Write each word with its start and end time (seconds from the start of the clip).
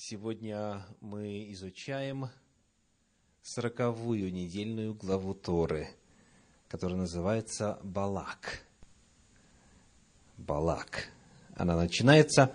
Сегодня 0.00 0.86
мы 1.00 1.50
изучаем 1.50 2.28
сороковую 3.42 4.32
недельную 4.32 4.94
главу 4.94 5.34
Торы, 5.34 5.88
которая 6.68 6.98
называется 6.98 7.80
Балак. 7.82 8.62
Балак. 10.36 11.08
Она 11.56 11.74
начинается 11.74 12.54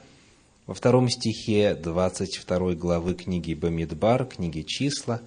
во 0.68 0.74
втором 0.74 1.10
стихе 1.10 1.76
22 1.76 2.76
главы 2.76 3.14
книги 3.14 3.54
Бамидбар, 3.54 4.26
книги 4.26 4.62
Числа, 4.62 5.22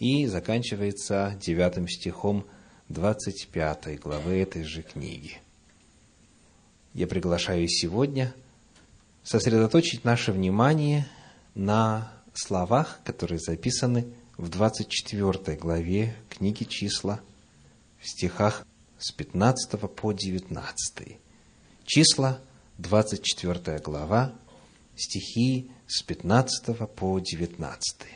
и 0.00 0.26
заканчивается 0.26 1.38
девятым 1.40 1.86
стихом 1.86 2.46
25 2.88 4.00
главы 4.00 4.38
этой 4.38 4.64
же 4.64 4.82
книги. 4.82 5.40
Я 6.94 7.06
приглашаю 7.06 7.68
сегодня 7.68 8.34
сосредоточить 9.22 10.02
наше 10.02 10.32
внимание– 10.32 11.06
на 11.54 12.12
словах, 12.34 13.00
которые 13.04 13.38
записаны 13.38 14.06
в 14.36 14.48
24 14.48 15.56
главе 15.56 16.16
книги 16.28 16.64
числа, 16.64 17.20
в 17.98 18.08
стихах 18.08 18.66
с 18.98 19.12
15 19.12 19.80
по 19.94 20.12
19. 20.12 21.18
Числа, 21.84 22.40
24 22.78 23.78
глава, 23.78 24.32
стихи 24.96 25.70
с 25.86 26.02
15 26.02 26.76
по 26.94 27.18
19. 27.18 28.06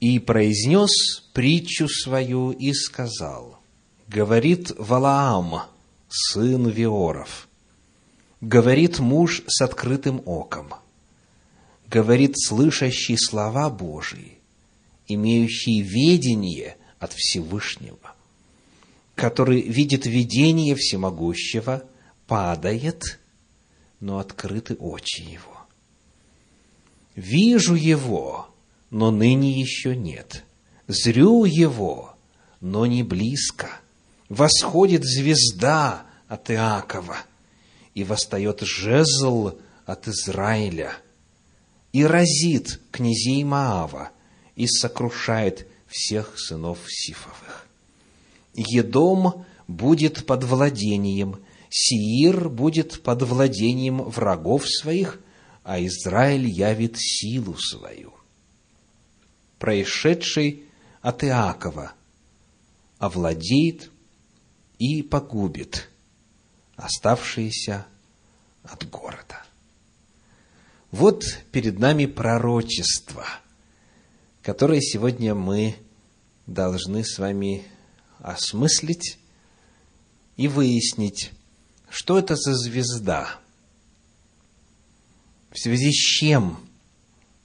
«И 0.00 0.18
произнес 0.18 1.20
притчу 1.32 1.88
свою 1.88 2.50
и 2.50 2.72
сказал, 2.72 3.58
говорит 4.08 4.72
Валаам, 4.76 5.62
сын 6.08 6.68
Виоров, 6.68 7.48
говорит 8.40 8.98
муж 8.98 9.42
с 9.46 9.62
открытым 9.62 10.22
оком– 10.26 10.74
говорит 11.92 12.36
слышащий 12.38 13.18
слова 13.18 13.68
Божии, 13.68 14.38
имеющий 15.08 15.82
ведение 15.82 16.78
от 16.98 17.12
Всевышнего, 17.12 18.14
который 19.14 19.60
видит 19.60 20.06
видение 20.06 20.74
всемогущего, 20.74 21.84
падает, 22.26 23.20
но 24.00 24.18
открыты 24.18 24.74
очи 24.76 25.20
его. 25.20 25.58
Вижу 27.14 27.74
его, 27.74 28.48
но 28.88 29.10
ныне 29.10 29.60
еще 29.60 29.94
нет. 29.94 30.44
Зрю 30.88 31.44
его, 31.44 32.16
но 32.62 32.86
не 32.86 33.02
близко. 33.02 33.68
Восходит 34.30 35.04
звезда 35.04 36.06
от 36.26 36.50
Иакова, 36.50 37.18
и 37.94 38.02
восстает 38.02 38.60
жезл 38.62 39.58
от 39.84 40.08
Израиля– 40.08 40.94
и 41.92 42.04
разит 42.04 42.80
князей 42.90 43.44
Маава, 43.44 44.10
и 44.56 44.66
сокрушает 44.66 45.68
всех 45.86 46.38
сынов 46.38 46.78
Сифовых. 46.88 47.66
Едом 48.54 49.44
будет 49.68 50.26
под 50.26 50.44
владением, 50.44 51.40
Сиир 51.70 52.48
будет 52.50 53.02
под 53.02 53.22
владением 53.22 54.02
врагов 54.02 54.68
своих, 54.68 55.20
а 55.64 55.80
Израиль 55.80 56.46
явит 56.46 56.96
силу 56.98 57.56
свою. 57.56 58.12
Происшедший 59.58 60.64
от 61.00 61.24
Иакова 61.24 61.92
овладеет 62.98 63.90
и 64.78 65.02
погубит 65.02 65.88
оставшиеся 66.76 67.86
от 68.64 68.88
города. 68.90 69.42
Вот 70.92 71.24
перед 71.52 71.78
нами 71.78 72.04
пророчество, 72.04 73.24
которое 74.42 74.82
сегодня 74.82 75.34
мы 75.34 75.74
должны 76.46 77.02
с 77.02 77.18
вами 77.18 77.64
осмыслить 78.18 79.18
и 80.36 80.48
выяснить, 80.48 81.32
что 81.88 82.18
это 82.18 82.36
за 82.36 82.54
звезда, 82.54 83.40
в 85.50 85.58
связи 85.58 85.90
с 85.90 86.18
чем 86.18 86.58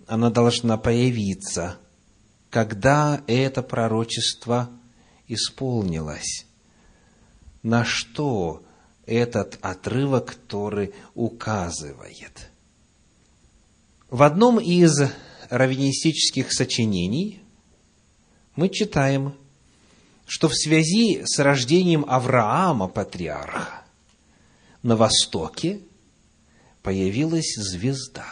она 0.08 0.30
должна 0.30 0.78
появиться, 0.78 1.78
когда 2.50 3.24
это 3.28 3.64
пророчество 3.64 4.70
исполнилось, 5.30 6.46
на 7.64 7.86
что 7.86 8.62
этот 9.06 9.58
отрывок 9.62 10.26
который 10.26 10.94
указывает– 11.16 12.50
в 14.10 14.24
одном 14.24 14.60
из 14.60 14.94
раввинистических 15.50 16.54
сочинений 16.54 17.42
мы 18.56 18.70
читаем, 18.70 19.36
что 20.26 20.50
в 20.50 20.56
связи 20.56 21.24
с 21.26 21.40
рождением 21.40 22.06
Авраама, 22.08 22.88
патриарха, 22.88 23.84
на 24.84 24.96
востоке 24.96 25.82
появилась 26.84 27.56
звезда, 27.56 28.28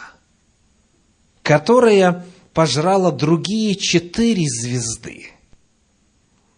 которая 1.42 2.24
пожрала 2.52 3.12
другие 3.12 3.74
четыре 3.74 4.44
звезды, 4.48 5.30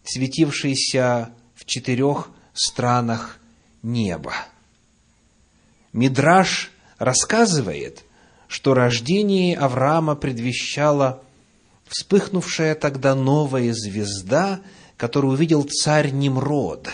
светившиеся 0.05 1.31
в 1.55 1.65
четырех 1.65 2.31
странах 2.53 3.39
неба. 3.83 4.35
Мидраш 5.93 6.71
рассказывает, 6.99 8.05
что 8.49 8.75
рождение 8.75 9.57
Авраама 9.57 10.17
предвещало 10.17 11.23
вспыхнувшая 11.87 12.75
тогда 12.75 13.15
новая 13.15 13.73
звезда, 13.73 14.61
которую 14.97 15.35
увидел 15.35 15.63
царь 15.63 16.11
Немрод, 16.11 16.89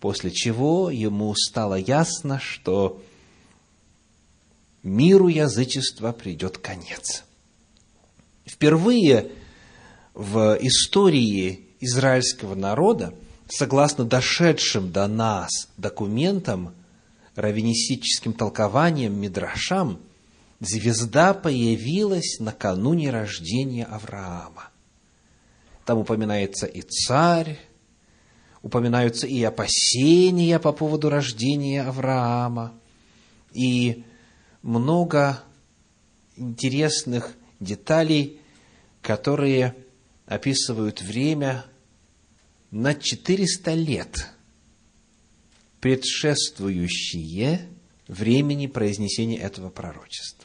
после 0.00 0.30
чего 0.30 0.90
ему 0.90 1.34
стало 1.34 1.76
ясно, 1.76 2.40
что 2.40 3.00
миру 4.82 5.28
язычества 5.28 6.12
придет 6.12 6.58
конец. 6.58 7.24
Впервые 8.44 9.30
в 10.14 10.58
истории 10.60 11.66
израильского 11.80 12.54
народа, 12.54 13.14
согласно 13.48 14.04
дошедшим 14.04 14.90
до 14.90 15.06
нас 15.06 15.68
документам, 15.76 16.74
раввинистическим 17.34 18.32
толкованиям, 18.32 19.18
мидрашам, 19.18 20.00
звезда 20.60 21.34
появилась 21.34 22.38
накануне 22.40 23.10
рождения 23.10 23.84
Авраама. 23.84 24.70
Там 25.84 25.98
упоминается 25.98 26.66
и 26.66 26.82
царь, 26.82 27.58
упоминаются 28.62 29.26
и 29.26 29.42
опасения 29.42 30.58
по 30.58 30.72
поводу 30.72 31.08
рождения 31.08 31.82
Авраама, 31.82 32.74
и 33.52 34.04
много 34.62 35.42
интересных 36.36 37.34
деталей, 37.60 38.40
которые 39.00 39.74
описывают 40.26 41.00
время 41.00 41.64
на 42.70 42.94
400 42.94 43.74
лет, 43.74 44.28
предшествующие 45.80 47.68
времени 48.08 48.66
произнесения 48.66 49.38
этого 49.38 49.70
пророчества. 49.70 50.37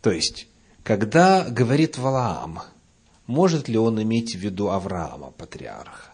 То 0.00 0.10
есть, 0.10 0.46
когда 0.82 1.44
говорит 1.48 1.98
Валаам, 1.98 2.60
может 3.26 3.68
ли 3.68 3.76
он 3.76 4.02
иметь 4.02 4.34
в 4.34 4.38
виду 4.38 4.70
Авраама, 4.70 5.30
патриарха? 5.30 6.12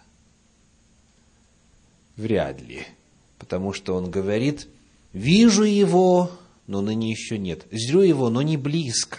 Вряд 2.17 2.61
ли, 2.61 2.87
потому 3.39 3.73
что 3.73 3.95
он 3.95 4.11
говорит, 4.11 4.69
вижу 5.13 5.65
его, 5.65 6.31
но 6.67 6.81
ныне 6.81 7.11
еще 7.11 7.39
нет, 7.39 7.67
зрю 7.71 8.01
его, 8.01 8.31
но 8.31 8.43
не 8.43 8.57
близко. 8.57 9.19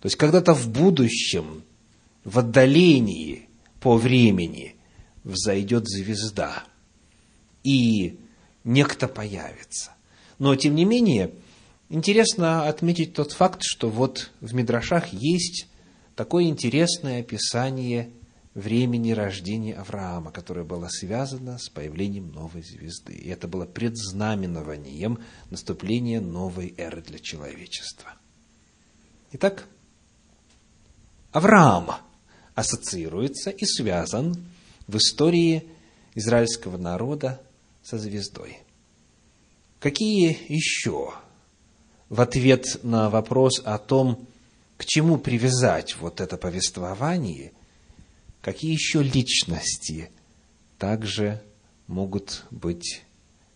То 0.00 0.06
есть, 0.06 0.16
когда-то 0.16 0.54
в 0.54 0.68
будущем, 0.68 1.62
в 2.24 2.38
отдалении 2.38 3.48
по 3.80 3.96
времени 3.96 4.76
взойдет 5.24 5.88
звезда, 5.88 6.64
и 7.62 8.18
некто 8.64 9.08
появится. 9.08 9.92
Но, 10.38 10.56
тем 10.56 10.74
не 10.74 10.84
менее, 10.84 11.30
Интересно 11.92 12.68
отметить 12.68 13.14
тот 13.14 13.32
факт, 13.32 13.62
что 13.64 13.90
вот 13.90 14.30
в 14.40 14.54
Мидрашах 14.54 15.12
есть 15.12 15.66
такое 16.14 16.44
интересное 16.44 17.18
описание 17.18 18.12
времени 18.54 19.10
рождения 19.10 19.74
Авраама, 19.74 20.30
которое 20.30 20.64
было 20.64 20.86
связано 20.88 21.58
с 21.58 21.68
появлением 21.68 22.30
новой 22.30 22.62
звезды. 22.62 23.14
И 23.14 23.28
это 23.28 23.48
было 23.48 23.66
предзнаменованием 23.66 25.18
наступления 25.50 26.20
новой 26.20 26.72
эры 26.78 27.02
для 27.02 27.18
человечества. 27.18 28.14
Итак, 29.32 29.66
Авраам 31.32 31.90
ассоциируется 32.54 33.50
и 33.50 33.64
связан 33.64 34.36
в 34.86 34.96
истории 34.96 35.68
израильского 36.14 36.76
народа 36.76 37.40
со 37.82 37.98
звездой. 37.98 38.58
Какие 39.80 40.38
еще 40.48 41.14
в 42.10 42.20
ответ 42.20 42.80
на 42.82 43.08
вопрос 43.08 43.62
о 43.64 43.78
том, 43.78 44.26
к 44.76 44.84
чему 44.84 45.16
привязать 45.16 45.96
вот 45.96 46.20
это 46.20 46.36
повествование, 46.36 47.52
какие 48.42 48.72
еще 48.72 49.02
личности 49.02 50.10
также 50.76 51.40
могут 51.86 52.44
быть 52.50 53.02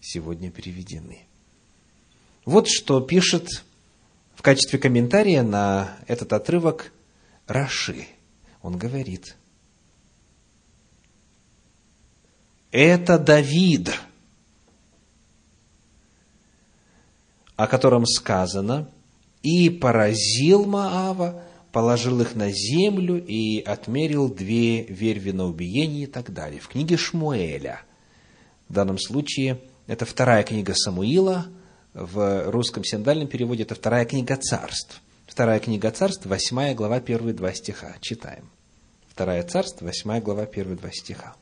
сегодня 0.00 0.50
приведены. 0.50 1.26
Вот 2.44 2.68
что 2.68 3.00
пишет 3.00 3.48
в 4.36 4.42
качестве 4.42 4.78
комментария 4.78 5.42
на 5.42 5.96
этот 6.06 6.32
отрывок 6.32 6.92
Раши. 7.46 8.06
Он 8.62 8.78
говорит, 8.78 9.36
это 12.70 13.18
Давид– 13.18 13.92
о 17.56 17.66
котором 17.66 18.06
сказано, 18.06 18.88
«И 19.42 19.70
поразил 19.70 20.64
Маава, 20.64 21.42
положил 21.72 22.20
их 22.20 22.34
на 22.34 22.50
землю 22.50 23.22
и 23.22 23.60
отмерил 23.60 24.28
две 24.32 24.84
верви 24.84 25.32
на 25.32 25.44
убиение» 25.46 26.04
и 26.04 26.06
так 26.06 26.32
далее. 26.32 26.60
В 26.60 26.68
книге 26.68 26.96
Шмуэля. 26.96 27.82
В 28.68 28.72
данном 28.72 28.98
случае 28.98 29.60
это 29.86 30.06
вторая 30.06 30.42
книга 30.42 30.74
Самуила, 30.74 31.46
в 31.92 32.50
русском 32.50 32.82
синдальном 32.82 33.28
переводе 33.28 33.62
это 33.62 33.74
вторая 33.74 34.04
книга 34.04 34.36
царств. 34.36 35.00
Вторая 35.26 35.60
книга 35.60 35.90
царств, 35.90 36.26
восьмая 36.26 36.74
глава, 36.74 37.00
первые 37.00 37.34
два 37.34 37.52
стиха. 37.52 37.94
Читаем. 38.00 38.50
Вторая 39.08 39.42
царств, 39.44 39.80
восьмая 39.80 40.20
глава, 40.20 40.46
первые 40.46 40.76
два 40.76 40.90
стиха. 40.90 41.34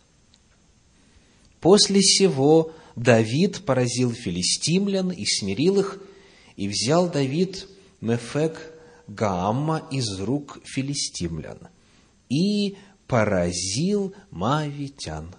После 1.63 2.03
сего 2.03 2.73
Давид 2.97 3.65
поразил 3.65 4.13
филистимлян 4.13 5.11
и 5.11 5.25
смирил 5.25 5.79
их, 5.79 6.03
и 6.57 6.69
взял 6.69 7.09
Давид 7.09 7.69
Мефек 8.01 8.75
Гаамма 9.07 9.87
из 9.93 10.21
рук 10.21 10.59
филистимлян 10.65 11.69
и 12.29 12.77
поразил 13.07 14.13
мавитян. 14.31 15.35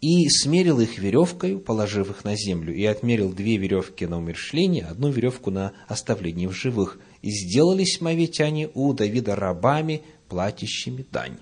И 0.00 0.28
смерил 0.28 0.78
их 0.78 0.98
веревкой, 0.98 1.58
положив 1.58 2.10
их 2.10 2.22
на 2.22 2.36
землю, 2.36 2.72
и 2.72 2.84
отмерил 2.84 3.32
две 3.32 3.56
веревки 3.56 4.06
на 4.06 4.18
умершление, 4.18 4.84
одну 4.84 5.10
веревку 5.10 5.50
на 5.50 5.72
оставление 5.88 6.48
в 6.48 6.52
живых. 6.52 7.00
И 7.22 7.30
сделались 7.30 8.00
мавитяне 8.00 8.70
у 8.74 8.92
Давида 8.92 9.34
рабами, 9.34 10.02
платящими 10.28 11.04
дань. 11.10 11.38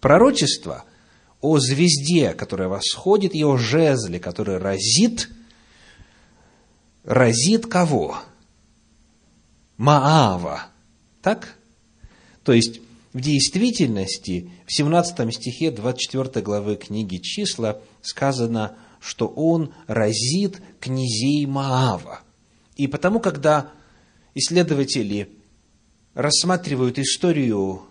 Пророчество– 0.00 0.84
о 1.42 1.58
звезде, 1.58 2.32
которая 2.32 2.68
восходит, 2.68 3.34
и 3.34 3.44
о 3.44 3.58
жезле, 3.58 4.18
который 4.18 4.56
разит, 4.56 5.28
разит 7.04 7.66
кого? 7.66 8.18
Маава. 9.76 10.66
Так? 11.20 11.56
То 12.44 12.52
есть, 12.52 12.80
в 13.12 13.20
действительности, 13.20 14.50
в 14.66 14.72
17 14.72 15.34
стихе 15.34 15.70
24 15.70 16.42
главы 16.44 16.76
книги 16.76 17.16
«Числа» 17.16 17.80
сказано, 18.00 18.76
что 19.00 19.26
он 19.26 19.74
разит 19.88 20.62
князей 20.80 21.44
Маава. 21.46 22.20
И 22.76 22.86
потому, 22.86 23.18
когда 23.18 23.70
исследователи 24.34 25.28
рассматривают 26.14 27.00
историю 27.00 27.82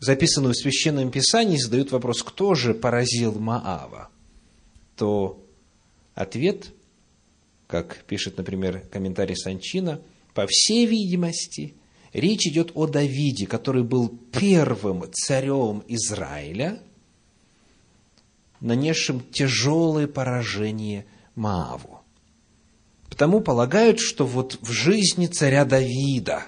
записанную 0.00 0.54
в 0.54 0.56
Священном 0.56 1.10
Писании, 1.10 1.58
задают 1.58 1.92
вопрос, 1.92 2.22
кто 2.22 2.54
же 2.54 2.74
поразил 2.74 3.38
Маава, 3.38 4.08
то 4.96 5.44
ответ, 6.14 6.72
как 7.66 8.04
пишет, 8.04 8.38
например, 8.38 8.80
комментарий 8.90 9.36
Санчина, 9.36 10.00
по 10.34 10.46
всей 10.48 10.86
видимости, 10.86 11.74
речь 12.12 12.46
идет 12.46 12.72
о 12.74 12.86
Давиде, 12.86 13.46
который 13.46 13.84
был 13.84 14.08
первым 14.32 15.04
царем 15.12 15.84
Израиля, 15.86 16.80
нанесшим 18.60 19.20
тяжелое 19.20 20.06
поражение 20.06 21.06
Мааву. 21.34 22.00
Потому 23.08 23.40
полагают, 23.40 24.00
что 24.00 24.24
вот 24.24 24.58
в 24.62 24.70
жизни 24.70 25.26
царя 25.26 25.66
Давида 25.66 26.44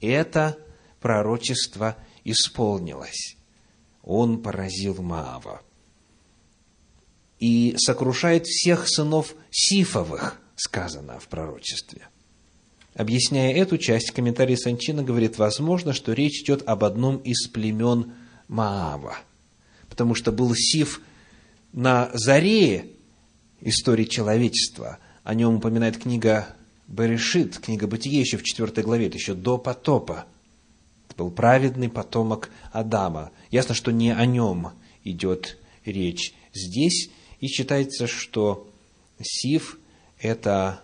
это 0.00 0.58
пророчество– 1.00 1.96
исполнилось. 2.24 3.36
Он 4.02 4.42
поразил 4.42 5.02
Маава 5.02 5.62
и 7.38 7.74
сокрушает 7.78 8.46
всех 8.46 8.88
сынов 8.88 9.34
Сифовых, 9.50 10.40
сказано 10.56 11.18
в 11.18 11.28
пророчестве. 11.28 12.02
Объясняя 12.94 13.54
эту 13.54 13.78
часть, 13.78 14.10
комментарий 14.10 14.56
Санчина 14.56 15.02
говорит, 15.02 15.38
возможно, 15.38 15.92
что 15.92 16.12
речь 16.12 16.42
идет 16.42 16.62
об 16.66 16.84
одном 16.84 17.18
из 17.18 17.46
племен 17.46 18.12
Маава, 18.48 19.16
потому 19.88 20.14
что 20.14 20.32
был 20.32 20.54
Сиф 20.54 21.00
на 21.72 22.10
заре 22.14 22.86
истории 23.60 24.04
человечества. 24.04 24.98
О 25.22 25.34
нем 25.34 25.56
упоминает 25.56 25.98
книга 25.98 26.48
Берешит, 26.88 27.58
книга 27.58 27.86
Бытие 27.86 28.20
еще 28.20 28.36
в 28.38 28.42
4 28.42 28.82
главе, 28.82 29.06
еще 29.06 29.34
до 29.34 29.56
потопа– 29.56 30.26
был 31.20 31.30
праведный 31.30 31.90
потомок 31.90 32.48
Адама. 32.72 33.30
Ясно, 33.50 33.74
что 33.74 33.92
не 33.92 34.10
о 34.10 34.24
нем 34.24 34.72
идет 35.04 35.58
речь 35.84 36.32
здесь, 36.54 37.10
и 37.40 37.46
считается, 37.46 38.06
что 38.06 38.66
Сиф– 39.20 39.78
это 40.18 40.80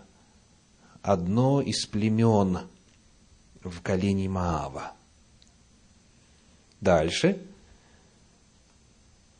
одно 1.00 1.62
из 1.62 1.86
племен 1.86 2.58
в 3.64 3.80
колене 3.80 4.28
Маава. 4.28 4.92
Дальше 6.82 7.40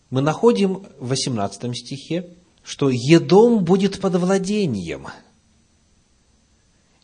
мы 0.09 0.23
находим 0.23 0.87
в 0.99 1.09
18 1.09 1.77
стихе, 1.77 2.31
что 2.63 2.89
Едом 2.89 3.65
будет 3.65 4.01
под 4.01 4.15
владением. 4.15 5.09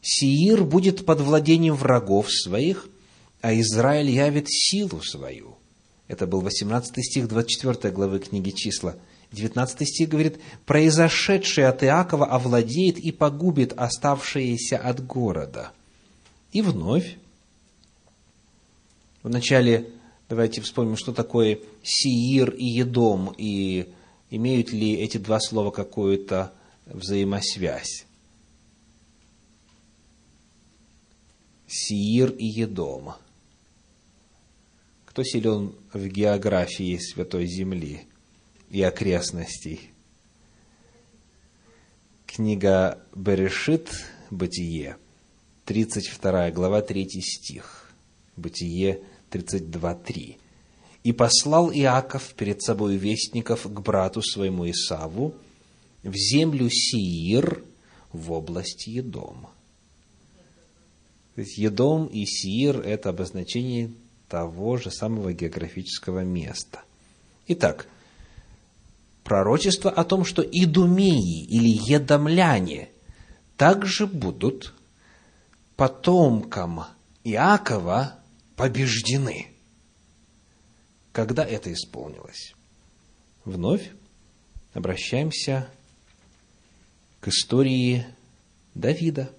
Сиир 0.00 0.64
будет 0.64 1.04
под 1.04 1.20
владением 1.20 1.74
врагов 1.74 2.32
своих, 2.32 2.88
а 3.42 3.52
Израиль 3.54 4.08
явит 4.08 4.46
силу 4.48 5.02
свою. 5.02 5.56
Это 6.06 6.26
был 6.26 6.40
18 6.40 7.04
стих 7.04 7.28
24 7.28 7.92
главы 7.92 8.20
книги 8.20 8.50
«Числа». 8.50 8.96
19 9.32 9.88
стих 9.88 10.08
говорит, 10.08 10.38
«Произошедшее 10.64 11.66
от 11.66 11.82
Иакова 11.82 12.26
овладеет 12.26 12.98
и 12.98 13.10
погубит 13.10 13.72
оставшиеся 13.72 14.78
от 14.78 15.04
города». 15.04 15.72
И 16.52 16.62
вновь, 16.62 17.16
вначале 19.22 19.90
давайте 20.28 20.60
вспомним, 20.60 20.96
что 20.96 21.12
такое 21.12 21.58
Сиир 21.82 22.50
и 22.50 22.64
Едом, 22.64 23.34
и 23.36 23.88
имеют 24.30 24.70
ли 24.70 24.94
эти 24.94 25.16
два 25.16 25.40
слова 25.40 25.72
какую-то 25.72 26.52
взаимосвязь. 26.86 28.06
Сиир 31.66 32.30
и 32.30 32.44
Едом– 32.44 33.14
кто 35.12 35.24
силен 35.24 35.74
в 35.92 36.06
географии 36.06 36.96
Святой 36.96 37.46
Земли 37.46 38.06
и 38.70 38.80
окрестностей? 38.80 39.90
Книга 42.24 42.98
Берешит, 43.14 43.90
Бытие, 44.30 44.96
32 45.66 46.50
глава, 46.52 46.80
3 46.80 47.06
стих. 47.20 47.92
Бытие 48.38 49.02
32.3. 49.30 50.36
«И 51.04 51.12
послал 51.12 51.70
Иаков 51.70 52.32
перед 52.32 52.62
собой 52.62 52.96
вестников 52.96 53.64
к 53.64 53.80
брату 53.80 54.22
своему 54.22 54.70
Исаву 54.70 55.34
в 56.02 56.14
землю 56.14 56.70
Сиир 56.70 57.62
в 58.14 58.32
области 58.32 58.88
Едома». 58.88 59.50
То 61.34 61.42
есть 61.42 61.58
Едом 61.58 62.06
и 62.06 62.24
Сиир– 62.24 62.80
это 62.86 63.10
обозначение 63.10 63.90
того 64.32 64.78
же 64.78 64.90
самого 64.90 65.34
географического 65.34 66.20
места. 66.20 66.80
Итак, 67.48 67.86
пророчество 69.24 69.90
о 69.90 70.04
том, 70.04 70.24
что 70.24 70.40
идумеи 70.40 71.44
или 71.44 71.68
едомляне 71.68 72.88
также 73.58 74.06
будут 74.06 74.72
потомкам 75.76 76.84
Иакова 77.24 78.20
побеждены. 78.56 79.48
Когда 81.12 81.44
это 81.44 81.70
исполнилось? 81.70 82.54
Вновь 83.44 83.90
обращаемся 84.72 85.68
к 87.20 87.28
истории 87.28 88.06
Давида. 88.74 89.30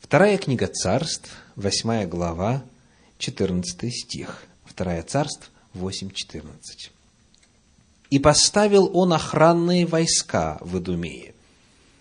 Вторая 0.00 0.36
книга 0.36 0.66
царств, 0.66 1.30
восьмая 1.54 2.08
глава, 2.08 2.64
14 3.18 3.92
стих. 3.92 4.44
Вторая 4.64 5.02
царств 5.02 5.50
8.14. 5.74 6.90
«И 8.10 8.18
поставил 8.18 8.90
он 8.94 9.12
охранные 9.12 9.86
войска 9.86 10.58
в 10.60 10.78
Идумее, 10.78 11.34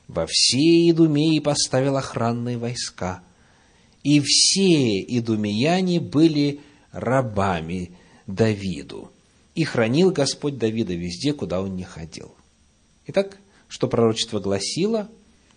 во 0.07 0.25
все 0.27 0.89
Идумеи 0.89 1.39
поставил 1.39 1.97
охранные 1.97 2.57
войска, 2.57 3.23
и 4.03 4.19
все 4.19 5.01
идумеяне 5.01 5.99
были 5.99 6.59
рабами 6.91 7.91
Давиду, 8.27 9.11
и 9.55 9.63
хранил 9.63 10.11
Господь 10.11 10.57
Давида 10.57 10.93
везде, 10.93 11.33
куда 11.33 11.61
он 11.61 11.75
не 11.75 11.83
ходил. 11.83 12.35
Итак, 13.07 13.37
что 13.67 13.87
пророчество 13.87 14.39
гласило? 14.39 15.09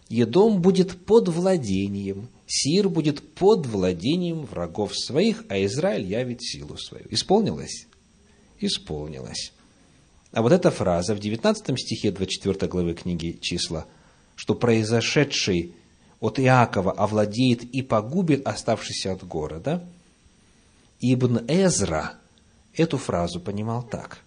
Едом 0.09 0.63
будет 0.63 1.05
под 1.05 1.29
владением, 1.29 2.29
Сир 2.47 2.89
будет 2.89 3.35
под 3.35 3.67
владением 3.67 4.45
врагов 4.45 4.97
своих, 4.97 5.45
а 5.49 5.63
Израиль 5.65 6.05
явит 6.05 6.43
силу 6.43 6.77
свою. 6.77 7.07
Исполнилось? 7.11 7.87
Исполнилось. 8.61 9.53
А 10.33 10.43
вот 10.43 10.53
эта 10.53 10.71
фраза 10.71 11.15
в 11.15 11.19
19 11.19 11.79
стихе 11.79 12.13
24 12.13 12.71
главы 12.71 12.95
книги 12.95 13.39
«Числа», 13.41 13.87
что 14.37 14.55
произошедший 14.55 15.75
от 16.21 16.39
Иакова 16.39 16.93
овладеет 16.93 17.65
и 17.65 17.83
погубит 17.83 18.47
оставшийся 18.47 19.13
от 19.13 19.25
города, 19.25 19.89
Ибн 21.01 21.39
Эзра 21.49 22.15
эту 22.75 22.99
фразу 22.99 23.41
понимал 23.41 23.83
так. 23.83 24.21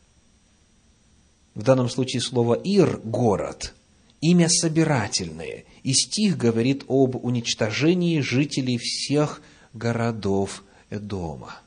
В 1.55 1.63
данном 1.63 1.89
случае 1.89 2.21
слово 2.21 2.55
«ир»– 2.55 2.99
город, 3.03 3.73
имя 4.21 4.49
собирательное, 4.49 5.65
и 5.83 5.93
стих 5.93 6.37
говорит 6.37 6.83
об 6.87 7.15
уничтожении 7.15 8.19
жителей 8.19 8.77
всех 8.77 9.41
городов 9.73 10.63
Эдома. 10.89 11.59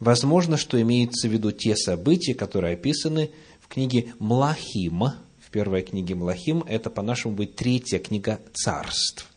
Возможно, 0.00 0.56
что 0.56 0.80
имеются 0.80 1.28
в 1.28 1.32
виду 1.32 1.52
те 1.52 1.76
события, 1.76 2.34
которые 2.34 2.74
описаны 2.74 3.30
в 3.60 3.68
книге 3.68 4.14
Млахим, 4.18 5.04
в 5.38 5.50
первой 5.50 5.82
книге 5.82 6.14
Млахим, 6.14 6.64
это 6.66 6.90
по-нашему 6.90 7.34
будет 7.34 7.56
третья 7.56 7.98
книга 7.98 8.40
царств, 8.52 9.28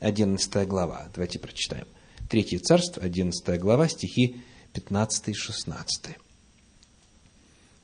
одиннадцатая 0.00 0.66
глава. 0.66 1.08
Давайте 1.14 1.38
прочитаем. 1.38 1.86
Третье 2.28 2.58
царство, 2.58 3.02
одиннадцатая 3.02 3.58
глава, 3.58 3.88
стихи 3.88 4.36
15 4.72 5.28
и 5.28 5.32
16. 5.32 6.16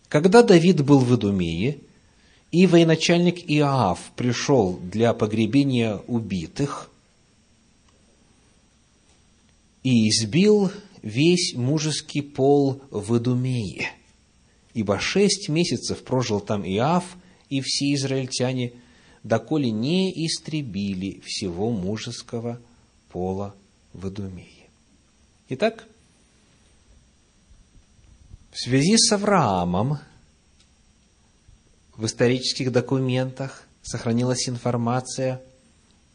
Когда 0.08 0.42
Давид 0.42 0.84
был 0.84 0.98
в 0.98 1.16
Идумее, 1.16 1.78
и 2.52 2.66
военачальник 2.66 3.50
Иоав 3.50 4.12
пришел 4.14 4.78
для 4.78 5.14
погребения 5.14 5.96
убитых 6.06 6.90
и 9.82 10.10
избил 10.10 10.70
весь 11.02 11.54
мужеский 11.54 12.22
пол 12.22 12.82
в 12.90 13.16
Идумее, 13.16 13.90
ибо 14.74 15.00
шесть 15.00 15.48
месяцев 15.48 16.04
прожил 16.04 16.40
там 16.40 16.62
Иоав 16.62 17.16
и 17.48 17.62
все 17.62 17.94
израильтяне, 17.94 18.74
доколе 19.24 19.70
не 19.70 20.10
истребили 20.26 21.20
всего 21.24 21.70
мужеского 21.70 22.60
пола 23.08 23.54
в 23.94 24.08
Идумее. 24.08 24.68
Итак, 25.48 25.88
в 28.50 28.58
связи 28.58 28.98
с 28.98 29.10
Авраамом 29.10 29.98
в 31.96 32.06
исторических 32.06 32.72
документах 32.72 33.66
сохранилась 33.82 34.48
информация 34.48 35.40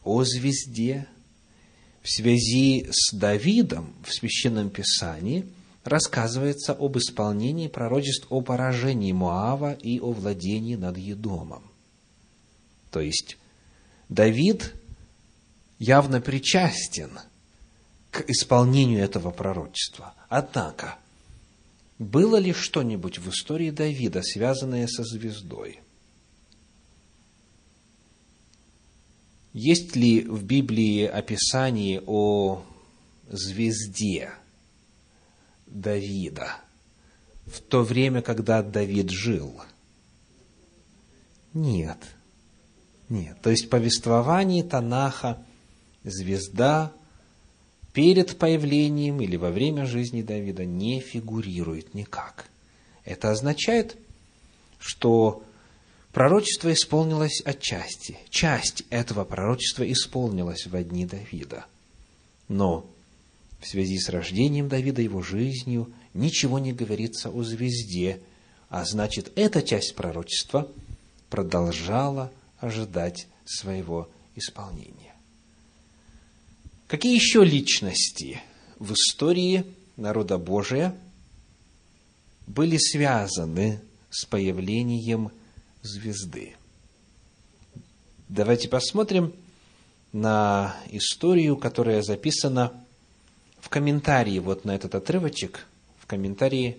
о 0.03 0.23
звезде. 0.23 1.07
В 2.01 2.09
связи 2.09 2.87
с 2.89 3.13
Давидом 3.13 3.93
в 4.03 4.13
Священном 4.13 4.69
Писании 4.69 5.45
рассказывается 5.83 6.73
об 6.73 6.97
исполнении 6.97 7.67
пророчеств 7.67 8.27
о 8.29 8.41
поражении 8.41 9.11
Моава 9.11 9.73
и 9.73 9.99
о 9.99 10.11
владении 10.13 10.75
над 10.75 10.97
Едомом. 10.97 11.63
То 12.91 13.01
есть 13.01 13.37
Давид 14.09 14.73
явно 15.79 16.21
причастен 16.21 17.19
к 18.11 18.21
исполнению 18.29 19.03
этого 19.03 19.31
пророчества. 19.31 20.13
Однако, 20.29 20.97
было 21.99 22.37
ли 22.37 22.53
что-нибудь 22.53 23.17
в 23.17 23.29
истории 23.29 23.71
Давида, 23.71 24.21
связанное 24.21 24.87
со 24.87 25.03
звездой? 25.03 25.81
Есть 29.53 29.95
ли 29.95 30.21
в 30.21 30.43
Библии 30.43 31.05
описание 31.05 32.03
о 32.05 32.63
звезде 33.27 34.31
Давида 35.65 36.57
в 37.47 37.61
то 37.61 37.81
время, 37.81 38.21
когда 38.21 38.61
Давид 38.61 39.09
жил? 39.09 39.59
Нет. 41.53 41.97
Нет. 43.09 43.41
То 43.41 43.49
есть 43.49 43.65
в 43.65 43.69
повествовании 43.69 44.61
Танаха 44.61 45.43
звезда 46.03 46.93
перед 47.97 48.37
появлением 48.37 49.21
или 49.21 49.37
во 49.37 49.49
время 49.49 49.87
жизни 49.87 50.21
Давида 50.21 50.65
не 50.65 50.99
фигурирует 50.99 51.95
никак. 51.95 52.47
Это 53.05 53.31
означает, 53.31 53.97
что 54.77 55.43
пророчество 56.11 56.71
исполнилось 56.71 57.41
отчасти. 57.43 58.19
Часть 58.29 58.83
этого 58.91 59.23
пророчества 59.23 59.91
исполнилась 59.91 60.67
в 60.67 60.83
дни 60.83 61.07
Давида. 61.07 61.65
Но 62.49 62.87
в 63.59 63.65
связи 63.67 63.97
с 63.97 64.09
рождением 64.09 64.69
Давида, 64.69 65.01
его 65.01 65.23
жизнью, 65.23 65.91
ничего 66.13 66.59
не 66.59 66.73
говорится 66.73 67.31
о 67.31 67.41
звезде, 67.41 68.19
а 68.69 68.85
значит, 68.85 69.31
эта 69.35 69.63
часть 69.63 69.95
пророчества 69.95 70.69
продолжала 71.31 72.31
ожидать 72.59 73.25
своего 73.43 74.07
исполнения. 74.35 75.06
Какие 76.87 77.15
еще 77.15 77.43
личности 77.43 78.41
в 78.79 78.93
истории 78.93 79.65
народа 79.97 80.37
Божия 80.37 80.95
были 82.47 82.77
связаны 82.77 83.81
с 84.09 84.23
появлением 84.23 85.31
звезды? 85.81 86.55
Давайте 88.29 88.69
посмотрим 88.69 89.33
на 90.13 90.77
историю, 90.89 91.57
которая 91.57 92.01
записана 92.01 92.71
в 93.59 93.67
комментарии 93.67 94.39
вот 94.39 94.63
на 94.63 94.73
этот 94.73 94.95
отрывочек, 94.95 95.67
в 95.99 96.05
комментарии 96.05 96.77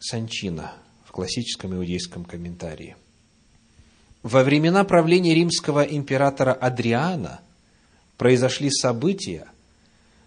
Санчина, 0.00 0.72
в 1.04 1.12
классическом 1.12 1.72
иудейском 1.72 2.24
комментарии. 2.24 2.96
Во 4.24 4.42
времена 4.42 4.82
правления 4.82 5.34
римского 5.34 5.84
императора 5.84 6.52
Адриана– 6.52 7.42
произошли 8.16 8.70
события, 8.70 9.48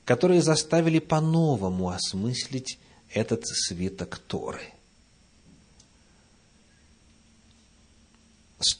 которые 0.05 0.41
заставили 0.41 1.00
по-новому 1.00 1.89
осмыслить 1.89 2.79
этот 3.13 3.46
свиток 3.48 4.19
Торы. 4.19 4.62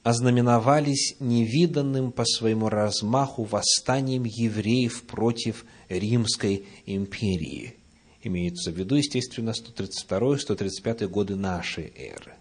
ознаменовались 0.04 1.16
невиданным 1.20 2.12
по 2.12 2.26
своему 2.26 2.70
размаху 2.70 3.44
восстанием 3.44 4.24
евреев 4.24 5.04
против 5.04 5.66
Римской 5.88 6.66
империи. 6.86 7.76
Имеется 8.22 8.72
в 8.72 8.76
виду, 8.76 8.96
естественно, 8.96 9.52
132-135 9.52 11.08
годы 11.08 11.36
нашей 11.36 11.94
эры 11.96 12.39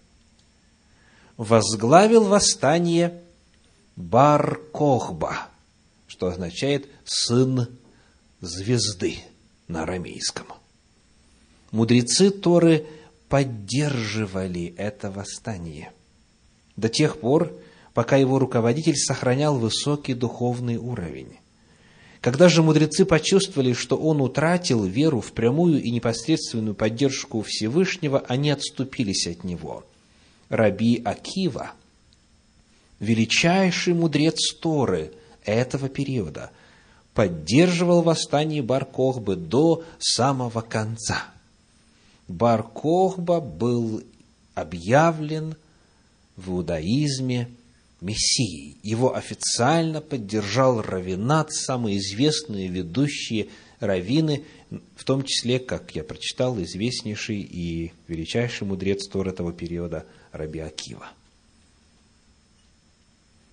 возглавил 1.38 2.25
восстание 2.25 3.23
Бар-Кохба, 3.97 5.49
что 6.07 6.26
означает 6.26 6.88
«сын 7.04 7.68
звезды» 8.40 9.18
на 9.68 9.85
арамейском. 9.85 10.47
Мудрецы 11.71 12.30
Торы 12.30 12.87
поддерживали 13.28 14.75
это 14.76 15.11
восстание 15.11 15.92
до 16.76 16.88
тех 16.88 17.21
пор, 17.21 17.52
пока 17.95 18.16
его 18.16 18.38
руководитель 18.38 18.97
сохранял 18.97 19.59
высокий 19.59 20.14
духовный 20.14 20.76
уровень. 20.76 21.38
Когда 22.21 22.49
же 22.49 22.62
мудрецы 22.62 23.04
почувствовали, 23.04 23.75
что 23.75 23.97
он 23.97 24.21
утратил 24.21 24.85
веру 24.85 25.21
в 25.21 25.33
прямую 25.33 25.80
и 25.83 25.90
непосредственную 25.90 26.75
поддержку 26.75 27.42
Всевышнего, 27.42 28.25
они 28.26 28.50
отступились 28.50 29.26
от 29.28 29.45
него– 29.45 29.85
Раби 30.49 31.02
Акива, 31.05 31.73
величайший 33.00 33.95
мудрец 33.95 34.55
Торы 34.55 35.12
этого 35.45 35.88
периода, 35.88 36.50
поддерживал 37.14 38.02
восстание 38.02 38.62
Бар-Кохбы 38.62 39.37
до 39.37 39.85
самого 39.99 40.61
конца. 40.61 41.25
Бар-Кохба 42.28 43.40
был 43.40 44.02
объявлен 44.55 45.57
в 46.37 46.50
иудаизме 46.50 47.49
Мессией. 48.00 48.78
Его 48.83 49.17
официально 49.17 50.00
поддержал 50.00 50.81
Равинат, 50.81 51.52
самые 51.52 51.99
известные 51.99 52.69
ведущие 52.69 53.49
раввины, 53.81 54.45
в 54.70 55.04
том 55.04 55.22
числе, 55.22 55.58
как 55.58 55.94
я 55.94 56.04
прочитал, 56.04 56.60
известнейший 56.60 57.40
и 57.40 57.92
величайший 58.06 58.66
мудрец 58.66 59.08
Тор 59.08 59.28
этого 59.28 59.52
периода 59.52 60.06
Раби 60.32 60.60
Акива. 60.60 61.06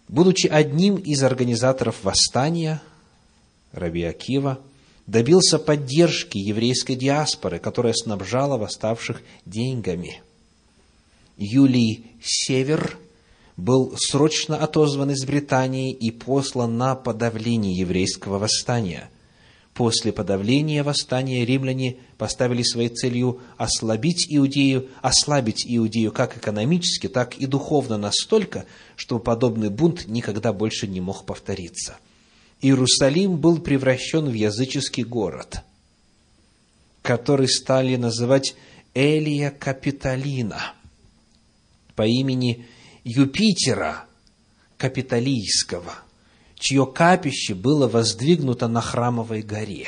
Будучи 0.08 0.48
одним 0.48 0.98
из 0.98 1.24
организаторов 1.24 2.04
восстания, 2.04 2.82
Раби 3.72 4.04
Акива 4.04 4.60
добился 5.08 5.58
поддержки 5.60 6.38
еврейской 6.38 6.96
диаспоры, 6.96 7.60
которая 7.60 7.94
снабжала 7.94 8.58
восставших 8.58 9.22
деньгами. 9.46 10.22
Юлий 11.38 12.06
Север 12.22 12.98
был 13.58 13.96
срочно 13.98 14.58
отозван 14.58 15.12
из 15.12 15.26
Британии 15.26 15.92
и 15.92 16.12
послан 16.12 16.78
на 16.78 16.96
подавление 16.96 17.74
еврейского 17.74 18.38
восстания. 18.38 19.10
После 19.76 20.14
подавления 20.14 20.84
восстания 20.84 21.44
римляне 21.44 21.98
поставили 22.18 22.64
своей 22.64 22.88
целью 22.88 23.42
ослабить 23.58 24.26
Иудею, 24.30 24.88
ослабить 25.02 25.66
Иудею 25.68 26.14
как 26.14 26.38
экономически, 26.38 27.10
так 27.10 27.38
и 27.38 27.46
духовно 27.46 27.98
настолько, 27.98 28.66
что 28.96 29.20
подобный 29.20 29.70
бунт 29.70 30.08
никогда 30.08 30.54
больше 30.54 30.88
не 30.88 31.02
мог 31.02 31.26
повториться. 31.26 31.98
Иерусалим 32.62 33.36
был 33.36 33.60
превращен 33.60 34.30
в 34.30 34.34
языческий 34.34 35.04
город, 35.04 35.60
который 37.02 37.50
стали 37.50 37.98
называть 37.98 38.56
Элия 38.94 39.52
Капитолина 39.52 40.74
по 41.98 42.08
имени 42.08 42.66
Юпитера 43.04 44.06
Капитолийского, 44.78 45.96
чье 46.58 46.86
капище 46.86 47.54
было 47.54 47.88
воздвигнуто 47.88 48.68
на 48.68 48.82
храмовой 48.82 49.42
горе, 49.42 49.88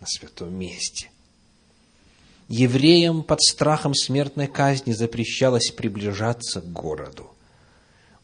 на 0.00 0.06
святом 0.06 0.54
месте. 0.54 1.10
Евреям 2.48 3.22
под 3.22 3.42
страхом 3.42 3.94
смертной 3.94 4.46
казни 4.46 4.92
запрещалось 4.92 5.70
приближаться 5.70 6.60
к 6.60 6.72
городу. 6.72 7.30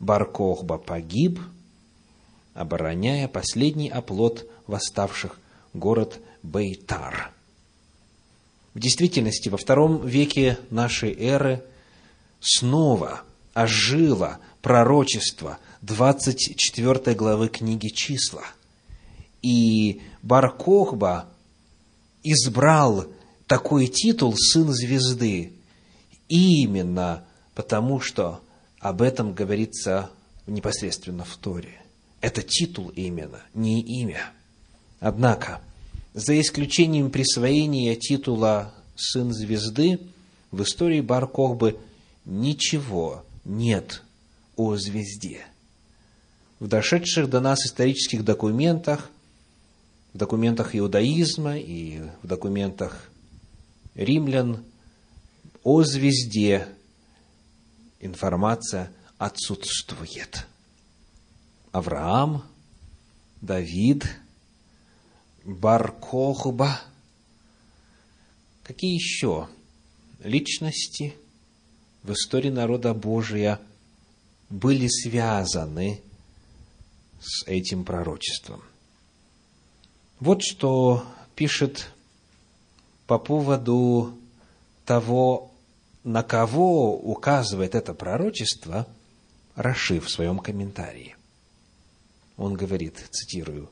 Баркохба 0.00 0.78
погиб, 0.78 1.38
обороняя 2.54 3.28
последний 3.28 3.90
оплот 3.90 4.48
восставших 4.66 5.38
город 5.72 6.20
Бейтар. 6.42 7.32
В 8.72 8.80
действительности, 8.80 9.48
во 9.48 9.56
втором 9.56 10.06
веке 10.06 10.58
нашей 10.70 11.14
эры 11.14 11.62
снова– 12.40 13.22
ожило 13.54 14.38
пророчество 14.60 15.58
24 15.84 17.14
главы 17.14 17.48
книги 17.48 17.88
«Числа». 17.88 18.44
И 19.42 20.00
Баркохба 20.22 21.28
избрал 22.22 23.06
такой 23.46 23.88
титул 23.88 24.34
«Сын 24.34 24.72
звезды» 24.72 25.52
именно 26.28 27.24
потому, 27.54 28.00
что 28.00 28.40
об 28.78 29.02
этом 29.02 29.34
говорится 29.34 30.10
непосредственно 30.46 31.24
в 31.24 31.36
Торе. 31.36 31.82
Это 32.22 32.40
титул 32.40 32.88
именно, 32.88 33.42
не 33.52 33.82
имя. 33.82 34.32
Однако, 35.00 35.60
за 36.14 36.40
исключением 36.40 37.10
присвоения 37.10 37.94
титула 37.94 38.72
«Сын 38.96 39.32
звезды», 39.34 40.00
в 40.50 40.62
истории 40.62 41.00
Баркохбы 41.02 41.78
ничего 42.24 43.24
нет 43.44 44.02
о 44.56 44.76
звезде. 44.76 45.44
В 46.64 46.66
дошедших 46.66 47.28
до 47.28 47.40
нас 47.42 47.58
исторических 47.66 48.24
документах, 48.24 49.10
в 50.14 50.16
документах 50.16 50.74
иудаизма 50.74 51.58
и 51.58 52.00
в 52.22 52.26
документах 52.26 53.10
римлян 53.94 54.64
о 55.62 55.82
звезде 55.82 56.66
информация 58.00 58.90
отсутствует. 59.18 60.46
Авраам, 61.70 62.42
Давид, 63.42 64.06
Баркохба. 65.44 66.80
Какие 68.62 68.94
еще 68.94 69.48
личности– 70.20 71.14
в 72.04 72.12
истории 72.12 72.48
народа 72.48 72.94
Божия 72.94 73.60
были 74.48 74.88
связаны 74.88 76.00
с 77.24 77.46
этим 77.46 77.84
пророчеством. 77.84 78.62
Вот 80.20 80.42
что 80.42 81.04
пишет 81.34 81.90
по 83.06 83.18
поводу 83.18 84.14
того, 84.84 85.50
на 86.04 86.22
кого 86.22 86.96
указывает 86.96 87.74
это 87.74 87.94
пророчество, 87.94 88.86
Раши 89.56 90.00
в 90.00 90.10
своем 90.10 90.38
комментарии. 90.38 91.16
Он 92.36 92.54
говорит, 92.54 92.98
цитирую, 93.10 93.70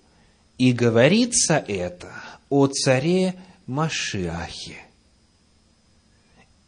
«И 0.59 0.73
говорится 0.73 1.57
это 1.57 2.13
о 2.49 2.69
царе 2.69 3.35
Машиахе, 3.67 4.77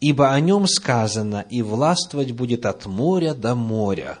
ибо 0.01 0.33
о 0.33 0.39
нем 0.39 0.67
сказано, 0.67 1.45
и 1.49 1.61
властвовать 1.61 2.31
будет 2.31 2.65
от 2.65 2.85
моря 2.85 3.33
до 3.33 3.55
моря. 3.55 4.19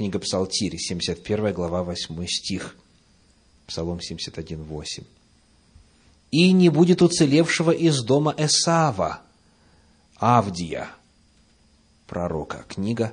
Книга 0.00 0.18
Псалтири, 0.18 0.78
71 0.78 1.52
глава, 1.52 1.82
8 1.82 2.26
стих. 2.26 2.74
Псалом 3.66 4.00
71, 4.00 4.62
8. 4.62 5.04
И 6.30 6.52
не 6.52 6.70
будет 6.70 7.02
уцелевшего 7.02 7.70
из 7.70 8.02
дома 8.02 8.34
Эсава, 8.38 9.20
Авдия, 10.16 10.88
пророка. 12.06 12.64
Книга, 12.66 13.12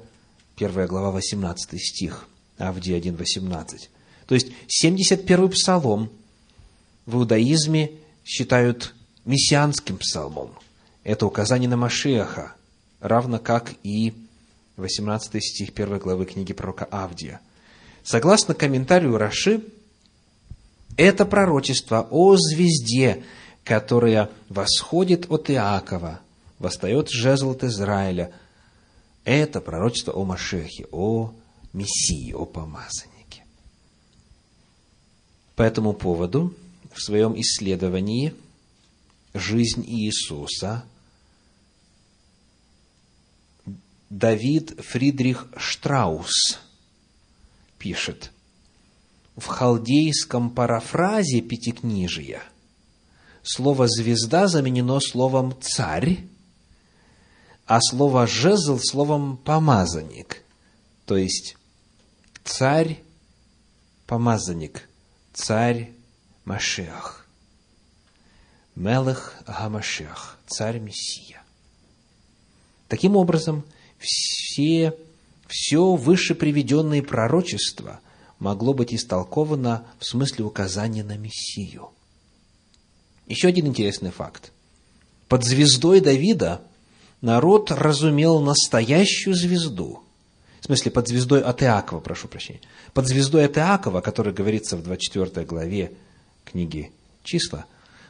1 0.56 0.88
глава, 0.88 1.12
18 1.12 1.78
стих. 1.78 2.26
Авдия 2.58 2.96
1, 2.96 3.18
18. 3.18 3.90
То 4.26 4.36
есть, 4.36 4.54
71 4.68 5.50
псалом 5.50 6.10
в 7.06 7.18
иудаизме 7.18 7.92
считают 8.24 8.96
мессианским 9.26 9.98
псалмом– 9.98 10.58
это 11.04 11.26
указание 11.26 11.68
на 11.68 11.76
Машеха, 11.76 12.56
равно 13.02 13.40
как 13.40 13.74
и 13.84 14.14
18 14.78 15.44
стих 15.44 15.70
1 15.76 15.98
главы 15.98 16.26
книги 16.26 16.54
пророка 16.54 16.86
Авдия. 16.86 17.42
Согласно 18.04 18.54
комментарию 18.54 19.18
Раши, 19.18 19.64
это 20.96 21.26
пророчество 21.26 22.08
о 22.10 22.38
звезде, 22.38 23.24
которая 23.64 24.30
восходит 24.50 25.30
от 25.32 25.50
Иакова, 25.50 26.22
восстает 26.60 27.10
жезл 27.10 27.52
от 27.52 27.64
Израиля. 27.64 28.32
Это 29.26 29.62
пророчество 29.62 30.14
о 30.14 30.24
Машехе, 30.24 30.86
о 30.92 31.34
Мессии, 31.74 32.32
о 32.34 32.46
помазаннике. 32.46 33.44
По 35.56 35.64
этому 35.64 35.94
поводу 35.94 36.54
в 36.94 37.02
своем 37.02 37.40
исследовании 37.40 38.34
«Жизнь 39.34 39.84
Иисуса» 39.86 40.86
Давид 44.10 44.80
Фридрих 44.80 45.48
Штраус 45.58 46.60
пишет, 47.78 48.32
в 49.36 49.46
халдейском 49.46 50.50
парафразе 50.50 51.42
Пятикнижия 51.42 52.42
слово 53.44 53.88
«звезда» 53.88 54.48
заменено 54.48 55.00
словом 55.00 55.56
«царь», 55.62 56.26
а 57.66 57.80
слово 57.82 58.28
«жезл» 58.28 58.80
словом 58.80 59.38
«помазанник», 59.38 60.44
то 61.06 61.18
есть 61.18 61.58
царь, 62.44 63.02
помазанник, 64.06 64.88
царь 65.34 65.92
Машех. 66.46 67.26
Мелех 68.76 69.34
Гамашех, 69.46 70.38
царь 70.48 70.80
Мессия. 70.80 71.42
Таким 72.88 73.18
образом, 73.18 73.66
все, 74.00 74.94
все 75.48 75.96
выше 75.96 76.36
приведенные 76.36 77.04
пророчества 77.04 78.00
могло 78.40 78.74
быть 78.74 78.94
истолковано 78.94 79.86
в 80.00 80.06
смысле 80.06 80.46
указания 80.46 81.04
на 81.04 81.18
Мессию. 81.18 81.90
Еще 83.28 83.48
один 83.48 83.68
интересный 83.68 84.12
факт. 84.12 84.52
Под 85.28 85.44
звездой 85.44 86.00
Давида 86.00 86.62
народ 87.22 87.72
разумел 87.72 88.40
настоящую 88.40 89.36
звезду. 89.36 90.04
В 90.62 90.66
смысле, 90.66 90.92
под 90.92 91.08
звездой 91.08 91.42
от 91.42 91.62
Иакова, 91.64 92.00
прошу 92.00 92.28
прощения. 92.28 92.62
Под 92.94 93.08
звездой 93.08 93.46
от 93.46 93.58
Иакова, 93.58 94.02
которая 94.02 94.34
говорится 94.34 94.78
в 94.78 94.84
24 94.84 95.46
главе 95.46 95.92
книги 96.46 96.92
«Числа», 97.24 97.66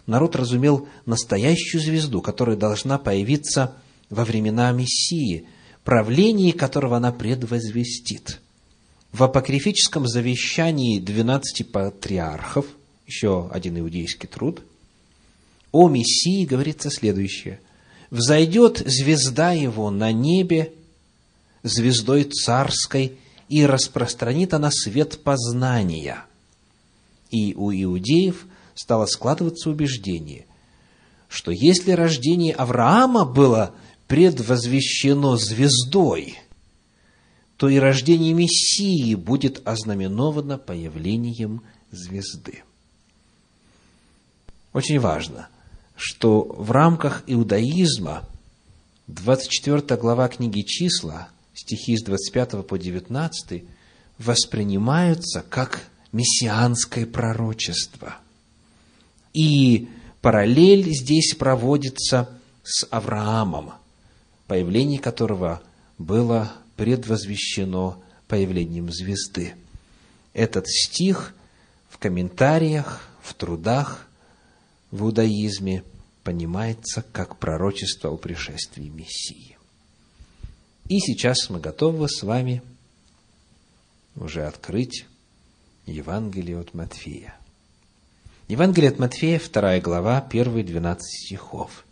народ 0.06 0.36
разумел 0.36 0.88
настоящую 1.06 1.82
звезду, 1.82 2.22
которая 2.22 2.56
должна 2.56 2.98
появиться 2.98 3.76
во 4.10 4.26
времена 4.26 4.72
Мессии– 4.72 5.48
правлении 5.88 6.52
которого 6.52 6.98
она 6.98 7.14
предвозвестит. 7.14 8.42
В 9.14 9.24
апокрифическом 9.24 10.06
завещании 10.06 11.00
двенадцати 11.00 11.64
патриархов 11.64 12.66
еще 13.06 13.48
один 13.54 13.80
иудейский 13.80 14.28
труд, 14.28 14.64
о 15.72 15.88
Мессии 15.88 16.44
говорится 16.44 16.90
следующее. 16.90 17.62
«Взойдет 18.12 18.80
звезда 18.86 19.54
его 19.54 19.90
на 19.90 20.12
небе, 20.12 20.74
звездой 21.64 22.26
царской, 22.26 23.18
и 23.48 23.66
распространит 23.66 24.54
она 24.54 24.72
свет 24.72 25.24
познания». 25.24 26.26
И 27.32 27.54
у 27.56 27.72
иудеев 27.72 28.46
стало 28.76 29.06
складываться 29.06 29.70
убеждение, 29.70 30.48
что 31.30 31.52
если 31.52 31.92
рождение 31.92 32.54
Авраама 32.54 33.24
было 33.24 33.74
предвозвещено 34.08 35.36
звездой, 35.38 36.40
то 37.58 37.70
и 37.70 37.78
рождение 37.78 38.34
Мессии 38.34 39.16
будет 39.16 39.68
ознаменовано 39.68 40.58
появлением 40.58 41.62
звезды. 41.92 42.64
Очень 44.74 45.00
важно, 45.00 45.50
что 45.96 46.44
в 46.44 46.72
рамках 46.72 47.24
иудаизма 47.28 48.28
24 49.08 50.00
глава 50.00 50.28
книги 50.28 50.62
«Числа», 50.62 51.30
стихи 51.54 51.98
с 51.98 52.04
25 52.04 52.66
по 52.68 52.78
19, 52.78 53.64
воспринимаются 54.20 55.44
как 55.48 55.88
мессианское 56.12 57.06
пророчество. 57.06 58.18
И 59.34 59.88
параллель 60.22 60.94
здесь 60.94 61.34
проводится 61.36 62.30
с 62.64 62.86
Авраамом, 62.92 63.74
появление 64.48 65.00
которого 65.00 65.62
было 65.98 66.52
предвозвещено 66.76 68.02
появлением 68.28 68.92
звезды. 68.92 69.56
Этот 70.34 70.68
стих 70.68 71.34
в 71.90 71.98
комментариях, 71.98 73.08
в 73.22 73.34
трудах 73.34 74.08
в 74.92 75.04
иудаизме 75.04 75.84
понимается 76.24 77.04
как 77.12 77.38
пророчество 77.38 78.10
о 78.10 78.18
пришествии 78.18 78.90
Мессии. 78.90 79.58
И 80.88 81.00
сейчас 81.00 81.50
мы 81.50 81.60
готовы 81.60 82.08
с 82.08 82.24
вами 82.24 82.62
уже 84.16 84.46
открыть 84.46 85.06
Евангелие 85.86 86.60
от 86.60 86.74
Матфея. 86.74 87.36
Евангелие 88.48 88.92
от 88.92 89.00
Матфея, 89.00 89.40
2 89.40 89.80
глава, 89.80 90.26
1 90.30 90.66
12 90.66 91.04
стихов. 91.04 91.87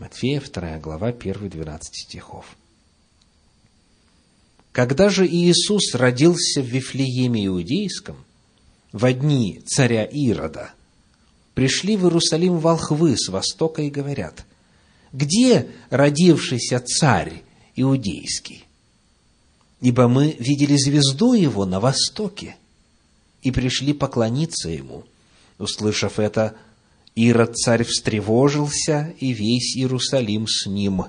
Матфея, 0.00 0.40
2 0.40 0.78
глава, 0.78 1.08
1 1.08 1.50
12 1.50 1.94
стихов. 1.94 2.56
Когда 4.72 5.10
же 5.10 5.26
Иисус 5.26 5.94
родился 5.94 6.62
в 6.62 6.64
Вифлееме 6.64 7.44
Иудейском, 7.44 8.16
в 8.92 9.12
дни 9.12 9.60
царя 9.66 10.04
Ирода, 10.04 10.72
пришли 11.52 11.98
в 11.98 12.04
Иерусалим 12.04 12.56
волхвы 12.60 13.14
с 13.18 13.28
востока 13.28 13.82
и 13.82 13.90
говорят, 13.90 14.46
«Где 15.12 15.68
родившийся 15.90 16.80
царь 16.80 17.42
Иудейский? 17.76 18.64
Ибо 19.82 20.08
мы 20.08 20.34
видели 20.38 20.76
звезду 20.78 21.34
его 21.34 21.66
на 21.66 21.78
востоке 21.78 22.56
и 23.42 23.50
пришли 23.50 23.92
поклониться 23.92 24.70
ему». 24.70 25.04
Услышав 25.58 26.18
это, 26.18 26.56
Ирод 27.22 27.54
царь 27.54 27.84
встревожился, 27.84 29.14
и 29.18 29.32
весь 29.34 29.76
Иерусалим 29.76 30.46
с 30.48 30.66
ним. 30.66 31.04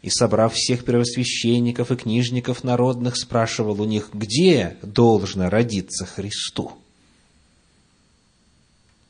И, 0.00 0.08
собрав 0.08 0.54
всех 0.54 0.86
первосвященников 0.86 1.90
и 1.90 1.96
книжников 1.96 2.64
народных, 2.64 3.16
спрашивал 3.16 3.82
у 3.82 3.84
них, 3.84 4.08
где 4.14 4.78
должно 4.82 5.50
родиться 5.50 6.06
Христу. 6.06 6.72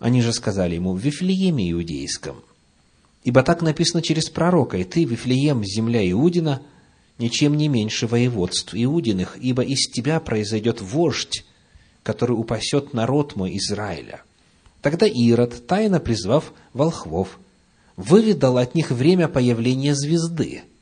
Они 0.00 0.22
же 0.22 0.32
сказали 0.32 0.74
ему, 0.74 0.94
в 0.94 0.98
Вифлееме 0.98 1.70
Иудейском. 1.70 2.42
Ибо 3.22 3.44
так 3.44 3.62
написано 3.62 4.02
через 4.02 4.28
пророка, 4.28 4.76
и 4.76 4.82
ты, 4.82 5.04
Вифлеем, 5.04 5.64
земля 5.64 6.10
Иудина, 6.10 6.62
ничем 7.16 7.56
не 7.56 7.68
меньше 7.68 8.08
воеводств 8.08 8.74
Иудиных, 8.74 9.38
ибо 9.40 9.62
из 9.62 9.88
тебя 9.88 10.18
произойдет 10.18 10.82
вождь, 10.82 11.44
который 12.02 12.32
упасет 12.32 12.92
народ 12.92 13.36
мой 13.36 13.56
Израиля. 13.56 14.24
Тогда 14.84 15.06
Ирод, 15.06 15.66
тайно 15.66 15.98
призвав 15.98 16.52
волхвов, 16.74 17.38
выведал 17.96 18.58
от 18.58 18.74
них 18.74 18.90
время 18.90 19.28
появления 19.28 19.94
звезды– 19.94 20.62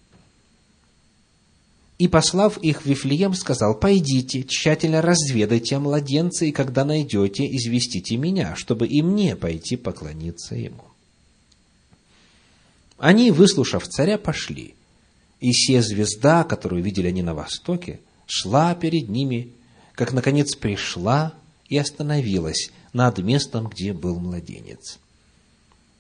и, 1.98 2.08
послав 2.08 2.58
их 2.58 2.82
в 2.82 2.86
Вифлеем, 2.86 3.32
сказал, 3.32 3.78
«Пойдите, 3.78 4.42
тщательно 4.42 5.02
разведайте 5.02 5.76
о 5.76 5.78
младенце, 5.78 6.48
и 6.48 6.50
когда 6.50 6.84
найдете, 6.84 7.46
известите 7.46 8.16
меня, 8.16 8.56
чтобы 8.56 8.88
и 8.88 9.02
мне 9.02 9.36
пойти 9.36 9.76
поклониться 9.76 10.56
ему». 10.56 10.82
Они, 12.98 13.30
выслушав 13.30 13.86
царя, 13.86 14.18
пошли, 14.18 14.74
и 15.38 15.52
се 15.52 15.80
звезда, 15.80 16.42
которую 16.42 16.82
видели 16.82 17.06
они 17.06 17.22
на 17.22 17.34
востоке, 17.34 18.00
шла 18.26 18.74
перед 18.74 19.08
ними, 19.08 19.52
как, 19.92 20.12
наконец, 20.12 20.56
пришла 20.56 21.34
и 21.68 21.78
остановилась 21.78 22.72
над 22.92 23.18
местом, 23.18 23.68
где 23.68 23.92
был 23.92 24.18
младенец. 24.20 24.98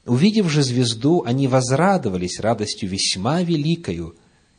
Увидев 0.04 0.50
же 0.50 0.62
звезду, 0.62 1.22
они 1.24 1.48
возрадовались 1.48 2.40
радостью 2.40 2.88
весьма 2.88 3.42
великою, 3.42 4.14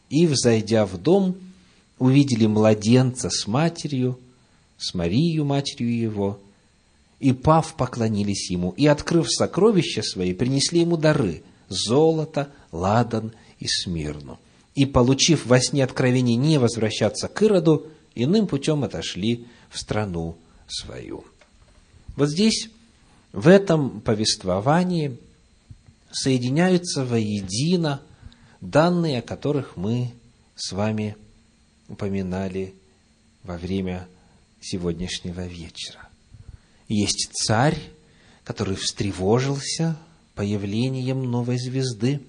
и, 0.10 0.26
взойдя 0.26 0.86
в 0.86 0.98
дом, 0.98 1.36
увидели 2.00 2.46
младенца 2.46 3.30
с 3.30 3.48
матерью, 3.48 4.20
с 4.78 4.94
Марией, 4.94 5.44
матерью 5.44 5.98
его, 5.98 6.40
и, 7.20 7.34
пав, 7.34 7.76
поклонились 7.76 8.50
ему, 8.52 8.72
и, 8.72 8.86
открыв 8.86 9.32
сокровища 9.32 10.02
свои, 10.02 10.34
принесли 10.34 10.82
ему 10.82 10.98
дары– 10.98 11.44
золото, 11.70 12.50
ладан 12.72 13.34
и 13.60 13.68
смирну. 13.68 14.40
И, 14.76 14.86
получив 14.86 15.46
во 15.46 15.60
сне 15.60 15.84
откровение 15.84 16.36
не 16.36 16.58
возвращаться 16.58 17.28
к 17.28 17.42
Ироду, 17.44 17.88
иным 18.16 18.48
путем 18.48 18.84
отошли 18.84 19.46
в 19.70 19.80
страну 19.80 20.36
свою. 20.68 21.24
Вот 22.16 22.30
здесь, 22.30 22.70
в 23.32 23.48
этом 23.48 24.02
повествовании, 24.02 25.18
соединяются 26.12 27.04
воедино– 27.06 28.02
данные, 28.64 29.20
о 29.20 29.22
которых 29.22 29.76
мы 29.76 30.14
с 30.56 30.72
вами 30.72 31.18
упоминали 31.90 32.74
во 33.44 33.58
время 33.58 34.08
сегодняшнего 34.62 35.46
вечера. 35.46 36.08
Есть 36.88 37.30
царь, 37.34 37.78
который 38.44 38.76
встревожился 38.76 39.98
появлением 40.36 41.30
новой 41.30 41.58
звезды, 41.58 42.22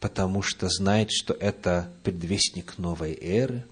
потому 0.00 0.42
что 0.42 0.68
знает, 0.68 1.10
что 1.10 1.34
это 1.34 1.90
предвестник 2.04 2.78
новой 2.78 3.18
эры. 3.20 3.64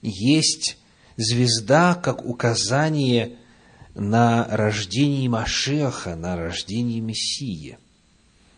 Есть 0.00 0.78
звезда 1.18 1.94
как 1.94 2.24
указание 2.24 3.36
на 3.94 4.46
рождение 4.48 5.28
Машеха, 5.28 6.16
на 6.16 6.36
рождение 6.36 7.00
Мессии. 7.00 7.78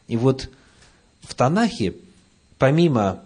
И 0.06 0.16
вот 0.16 0.50
в 1.22 1.34
Танахе 1.34 1.94
помимо 2.58 3.22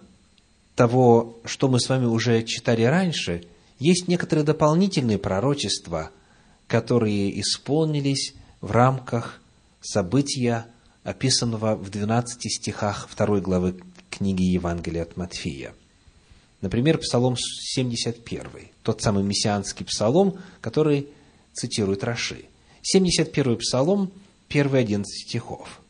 того, 0.75 1.37
что 1.45 1.67
мы 1.67 1.79
с 1.79 1.89
вами 1.89 2.05
уже 2.05 2.43
читали 2.43 2.83
раньше, 2.83 3.43
есть 3.79 4.07
некоторые 4.07 4.45
дополнительные 4.45 5.17
пророчества, 5.17 6.11
которые 6.67 7.39
исполнились 7.39 8.33
в 8.61 8.71
рамках 8.71 9.41
события, 9.81 10.65
описанного 11.03 11.75
в 11.75 11.89
12 11.89 12.51
стихах 12.51 13.09
2 13.15 13.39
главы 13.39 13.79
книги 14.09 14.43
Евангелия 14.43 15.03
от 15.03 15.15
Матфея. 15.15 15.73
Например, 16.61 16.97
Псалом 16.97 17.37
71, 17.37 18.43
тот 18.83 19.01
самый 19.01 19.23
мессианский 19.23 19.85
псалом, 19.85 20.39
который 20.59 21.07
цитирует 21.59 22.03
Раши. 22.03 22.45
71 22.81 23.57
псалом, 23.57 24.11
первые 24.47 24.81
11 24.81 25.27
стихов. 25.27 25.81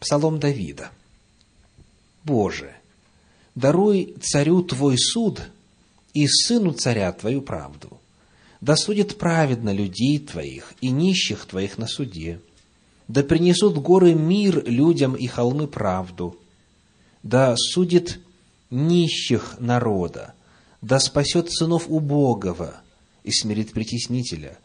Псалом 0.00 0.38
Давида– 0.38 0.90
Боже, 2.26 2.74
даруй 3.54 4.16
царю 4.20 4.60
Твой 4.62 4.98
суд 4.98 5.42
и 6.12 6.26
сыну 6.26 6.72
царя 6.72 7.12
Твою 7.12 7.40
правду. 7.40 8.00
Да 8.60 8.74
судит 8.74 9.16
праведно 9.16 9.72
людей 9.72 10.18
Твоих 10.18 10.74
и 10.80 10.90
нищих 10.90 11.46
Твоих 11.46 11.78
на 11.78 11.86
суде. 11.86 12.40
Да 13.06 13.22
принесут 13.22 13.78
горы 13.78 14.14
мир 14.14 14.64
людям 14.66 15.14
и 15.14 15.28
холмы 15.28 15.68
правду. 15.68 16.36
Да 17.22 17.54
судит 17.56 18.18
нищих 18.70 19.54
народа. 19.60 20.34
Да 20.82 20.98
спасет 20.98 21.52
сынов 21.52 21.84
убогого 21.86 22.74
и 23.26 23.32
смирит 23.32 23.72
притеснителя. 23.72 24.56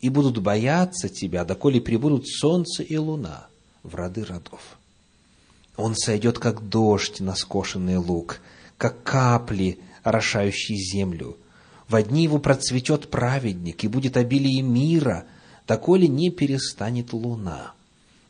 И 0.00 0.10
будут 0.10 0.38
бояться 0.38 1.08
Тебя, 1.08 1.44
доколе 1.44 1.80
прибудут 1.80 2.28
солнце 2.28 2.82
и 2.82 2.96
луна 2.96 3.48
в 3.82 3.94
роды 3.94 4.24
родов. 4.24 4.78
Он 5.76 5.96
сойдет, 5.96 6.38
как 6.38 6.68
дождь 6.68 7.20
на 7.20 7.34
скошенный 7.34 7.96
луг, 7.96 8.40
как 8.76 9.02
капли, 9.02 9.78
орошающие 10.02 10.78
землю. 10.78 11.38
В 11.88 11.96
одни 11.96 12.22
его 12.22 12.38
процветет 12.38 13.10
праведник, 13.10 13.82
и 13.82 13.88
будет 13.88 14.16
обилие 14.16 14.62
мира 14.62 15.24
доколе 15.66 16.06
не 16.06 16.30
перестанет 16.30 17.14
луна. 17.14 17.72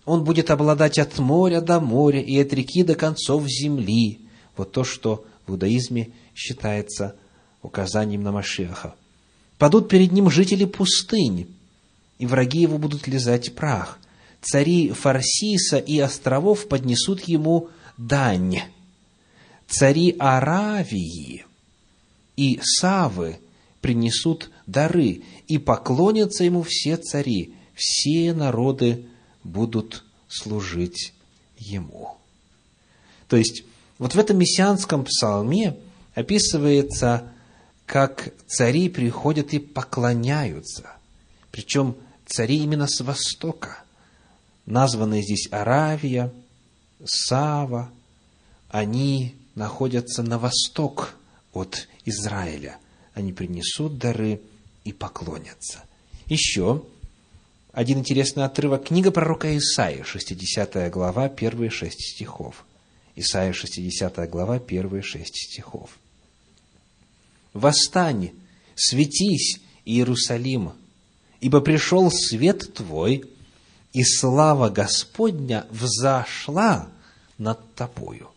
Он 0.04 0.22
будет 0.22 0.50
обладать 0.50 0.98
от 0.98 1.18
моря 1.18 1.60
до 1.60 1.80
моря 1.80 2.20
и 2.20 2.38
от 2.38 2.52
реки 2.52 2.84
до 2.84 2.94
концов 2.94 3.46
земли. 3.48 4.20
Вот 4.56 4.70
то, 4.70 4.84
что 4.84 5.24
в 5.46 5.50
иудаизме 5.50 6.10
считается 6.34 7.16
указанием 7.62 8.22
на 8.22 8.30
Машеха. 8.30 8.94
Падут 9.58 9.88
перед 9.88 10.12
ним 10.12 10.30
жители 10.30 10.64
пустынь, 10.64 11.48
и 12.18 12.26
враги 12.26 12.60
его 12.60 12.78
будут 12.78 13.06
лизать 13.06 13.54
прах. 13.54 13.98
Цари 14.42 14.90
Фарсиса 14.90 15.78
и 15.78 15.98
островов 15.98 16.68
поднесут 16.68 17.22
ему 17.22 17.70
дань. 17.96 18.60
Цари 19.66 20.14
Аравии 20.18 21.46
и 22.36 22.60
Савы 22.62 23.38
принесут 23.80 24.50
дары, 24.66 25.22
и 25.46 25.58
поклонятся 25.58 26.44
ему 26.44 26.62
все 26.62 26.96
цари, 26.96 27.54
все 27.74 28.32
народы 28.32 29.06
будут 29.42 30.04
служить 30.28 31.12
ему. 31.58 32.16
То 33.28 33.36
есть, 33.36 33.64
вот 33.98 34.14
в 34.14 34.18
этом 34.18 34.38
мессианском 34.38 35.04
псалме 35.04 35.76
описывается, 36.14 37.30
как 37.86 38.32
цари 38.46 38.88
приходят 38.88 39.52
и 39.52 39.58
поклоняются. 39.58 40.92
Причем 41.50 41.96
цари 42.26 42.56
именно 42.56 42.86
с 42.86 43.00
востока. 43.00 43.82
Названные 44.66 45.22
здесь 45.22 45.48
Аравия, 45.50 46.32
Сава, 47.04 47.90
они 48.70 49.34
находятся 49.54 50.22
на 50.22 50.38
восток 50.38 51.14
от 51.52 51.88
Израиля. 52.04 52.78
Они 53.12 53.32
принесут 53.32 53.98
дары 53.98 54.40
и 54.84 54.92
поклонятся. 54.92 55.84
Еще 56.26 56.82
один 57.72 57.98
интересный 57.98 58.44
отрывок. 58.44 58.86
Книга 58.86 59.10
пророка 59.10 59.56
Исаии, 59.56 60.02
60 60.02 60.90
глава, 60.90 61.28
первые 61.28 61.70
шесть 61.70 62.00
стихов. 62.00 62.64
Исаия, 63.16 63.52
60 63.52 64.30
глава, 64.30 64.58
первые 64.58 65.02
шесть 65.02 65.36
стихов. 65.36 65.90
«Восстань, 67.54 68.32
светись, 68.74 69.60
Иерусалим, 69.84 70.72
ибо 71.40 71.60
пришел 71.60 72.10
свет 72.10 72.74
твой, 72.74 73.24
и 73.92 74.02
слава 74.02 74.70
Господня 74.70 75.66
взошла 75.70 76.88
над 77.38 77.74
тобою. 77.74 78.28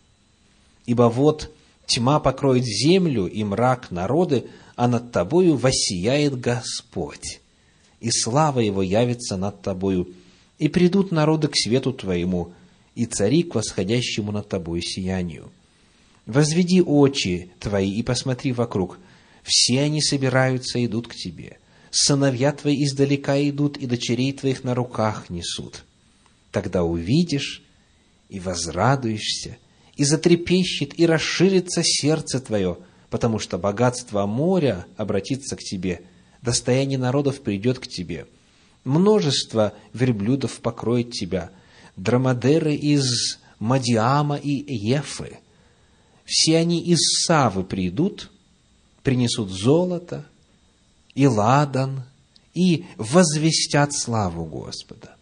Ибо 0.85 1.03
вот 1.03 1.51
тьма 1.87 2.19
покроет 2.19 2.63
землю 2.63 3.25
и 3.25 3.43
мрак 3.43 3.91
народы, 3.91 4.45
а 4.75 4.87
над 4.87 5.11
тобою 5.11 5.55
воссияет 5.55 6.39
Господь, 6.39 7.41
и 7.99 8.11
слава 8.11 8.59
Его 8.59 8.83
явится 8.83 9.35
над 9.35 9.61
тобою, 9.61 10.09
и 10.59 10.67
придут 10.67 11.11
народы 11.11 11.47
к 11.47 11.55
свету 11.55 11.91
твоему, 11.91 12.53
и 12.93 13.05
цари 13.05 13.43
к 13.43 13.55
восходящему 13.55 14.31
над 14.31 14.47
тобою 14.47 14.81
сиянию. 14.81 15.51
Возведи 16.25 16.81
очи 16.81 17.51
твои 17.59 17.91
и 17.91 18.03
посмотри 18.03 18.51
вокруг, 18.51 18.99
все 19.47 19.79
они 19.79 20.01
собираются 20.01 20.77
и 20.77 20.87
идут 20.87 21.07
к 21.07 21.15
тебе. 21.15 21.57
Сыновья 21.89 22.51
твои 22.51 22.83
издалека 22.83 23.39
идут, 23.49 23.77
и 23.77 23.85
дочерей 23.85 24.33
твоих 24.33 24.65
на 24.65 24.75
руках 24.75 25.29
несут. 25.29 25.85
Тогда 26.51 26.83
увидишь 26.83 27.63
и 28.27 28.41
возрадуешься, 28.41 29.57
и 29.95 30.03
затрепещет, 30.03 30.99
и 30.99 31.05
расширится 31.05 31.81
сердце 31.81 32.41
твое, 32.41 32.77
потому 33.09 33.39
что 33.39 33.57
богатство 33.57 34.25
моря 34.25 34.85
обратится 34.97 35.55
к 35.55 35.59
тебе, 35.59 36.01
достояние 36.41 36.99
народов 36.99 37.39
придет 37.39 37.79
к 37.79 37.87
тебе. 37.87 38.27
Множество 38.83 39.73
верблюдов 39.93 40.59
покроет 40.59 41.11
тебя, 41.11 41.51
драмадеры 41.95 42.75
из 42.75 43.39
Мадиама 43.59 44.35
и 44.35 44.75
Ефы. 44.75 45.39
Все 46.25 46.57
они 46.57 46.81
из 46.81 46.99
Савы 47.25 47.63
придут, 47.63 48.29
принесут 49.07 49.49
золото 49.49 50.25
и 51.15 51.27
ладан, 51.27 52.03
и 52.53 52.83
возвестят 52.97 53.93
славу 53.93 54.43
Господа. 54.43 55.15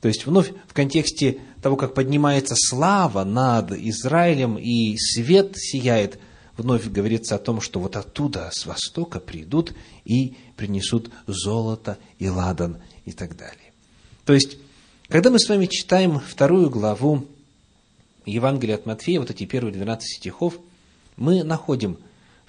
То 0.00 0.08
есть, 0.08 0.26
вновь 0.26 0.52
в 0.66 0.74
контексте 0.74 1.38
того, 1.62 1.76
как 1.76 1.94
поднимается 1.94 2.56
слава 2.56 3.22
над 3.22 3.70
Израилем, 3.70 4.58
и 4.58 4.96
свет 4.98 5.52
сияет– 5.56 6.18
вновь 6.56 6.88
говорится 6.88 7.36
о 7.36 7.38
том, 7.38 7.60
что 7.60 7.78
вот 7.78 7.94
оттуда, 7.94 8.50
с 8.52 8.66
востока, 8.66 9.20
придут 9.20 9.74
и 10.04 10.34
принесут 10.56 11.10
золото 11.28 11.98
и 12.18 12.28
ладан 12.28 12.78
и 13.04 13.12
так 13.12 13.36
далее. 13.36 13.72
То 14.24 14.34
есть, 14.34 14.58
когда 15.08 15.30
мы 15.30 15.38
с 15.38 15.48
вами 15.48 15.66
читаем 15.66 16.18
вторую 16.18 16.68
главу 16.68 17.26
Евангелия 18.26 18.74
от 18.74 18.86
Матфея, 18.86 19.20
вот 19.20 19.30
эти 19.30 19.46
первые 19.46 19.72
12 19.72 20.16
стихов, 20.18 20.58
мы 21.16 21.44
находим, 21.44 21.96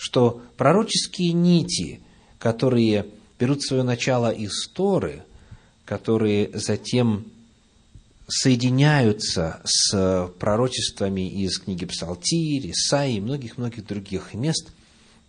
что 0.01 0.41
пророческие 0.57 1.31
нити, 1.31 2.01
которые 2.39 3.05
берут 3.37 3.61
свое 3.61 3.83
начало 3.83 4.31
из 4.31 4.67
Торы, 4.73 5.21
которые 5.85 6.49
затем 6.57 7.27
соединяются 8.27 9.61
с 9.63 10.27
пророчествами 10.39 11.29
из 11.29 11.59
книги 11.59 11.85
Псалтирь, 11.85 12.71
Исаии 12.71 13.17
и 13.17 13.21
многих-многих 13.21 13.85
других 13.85 14.33
мест, 14.33 14.71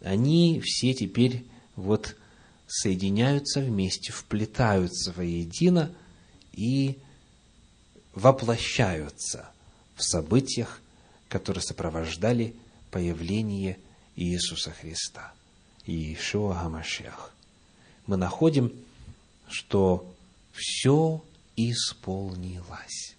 они 0.00 0.62
все 0.64 0.94
теперь 0.94 1.44
вот 1.76 2.16
соединяются 2.66 3.61
вместе, 3.61 4.11
вплетаются 4.11 5.12
воедино 5.12 5.94
и 6.54 6.96
воплощаются 8.14 9.50
в 9.96 10.02
событиях, 10.02 10.80
которые 11.28 11.62
сопровождали 11.62 12.54
появление 12.90 13.76
Иисуса 14.16 14.70
Христа, 14.70 15.33
Иешуа 15.87 16.55
Гамашех. 16.55 17.33
Мы 18.07 18.16
находим, 18.16 18.72
что 19.48 20.07
все 20.53 21.22
исполнилась. 21.57 23.16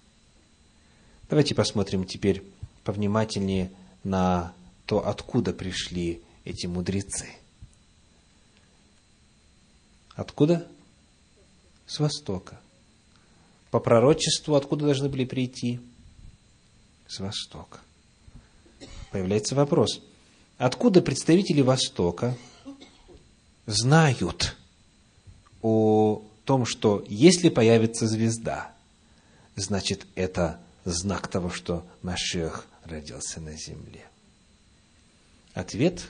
Давайте 1.30 1.56
посмотрим 1.56 2.06
теперь 2.06 2.44
повнимательнее 2.84 3.72
на 4.04 4.54
то, 4.86 5.08
откуда 5.08 5.54
пришли 5.54 6.22
эти 6.44 6.68
мудрецы. 6.68 7.30
Откуда? 10.16 10.68
С 11.88 12.00
востока. 12.00 12.60
По 13.72 13.80
пророчеству 13.80 14.56
откуда 14.56 14.86
должны 14.86 15.10
были 15.10 15.26
прийти? 15.26 15.80
С 17.08 17.20
востока. 17.20 17.80
Появляется 19.12 19.56
вопрос. 19.56 20.02
Откуда 20.64 21.02
представители 21.02 21.60
Востока 21.60 22.38
знают 23.66 24.56
о 25.62 26.24
том, 26.46 26.66
что 26.66 27.04
если 27.10 27.50
появится 27.50 28.08
звезда, 28.08 28.72
значит, 29.58 30.08
это 30.16 30.62
знак 30.86 31.28
того, 31.28 31.50
что 31.50 31.86
Машех 32.02 32.66
родился 32.86 33.42
на 33.42 33.58
земле. 33.58 34.08
Ответ 35.54 36.08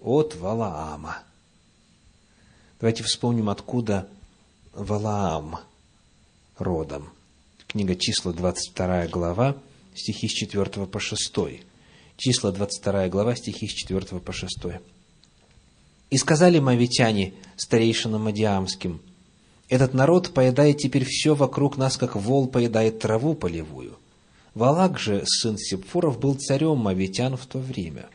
от 0.00 0.34
Валаама. 0.34 1.18
Давайте 2.80 3.04
вспомним, 3.04 3.50
откуда 3.50 4.08
Валаам 4.72 5.60
родом. 6.56 7.08
Книга 7.68 7.94
числа, 7.94 8.32
22 8.32 9.06
глава, 9.06 9.56
стихи 9.94 10.26
с 10.26 10.32
4 10.32 10.86
по 10.86 10.98
6. 10.98 11.67
Числа, 12.18 12.50
22 12.50 13.10
глава, 13.10 13.36
стихи 13.36 13.68
с 13.68 13.72
4 13.72 14.18
по 14.18 14.32
6. 14.32 14.58
«И 16.10 16.16
сказали 16.16 16.58
мавитяне 16.58 17.32
старейшинам 17.56 18.24
Мадиамским, 18.24 19.00
этот 19.68 19.94
народ 19.94 20.34
поедает 20.34 20.78
теперь 20.78 21.04
все 21.04 21.36
вокруг 21.36 21.76
нас, 21.76 21.96
как 21.96 22.16
вол 22.16 22.48
поедает 22.48 22.98
траву 22.98 23.34
полевую. 23.34 23.98
Валак 24.54 24.98
же, 24.98 25.22
сын 25.26 25.56
Сепфуров, 25.56 26.18
был 26.18 26.34
царем 26.34 26.78
Мавитян 26.78 27.36
в 27.36 27.46
то 27.46 27.60
время. 27.60 28.06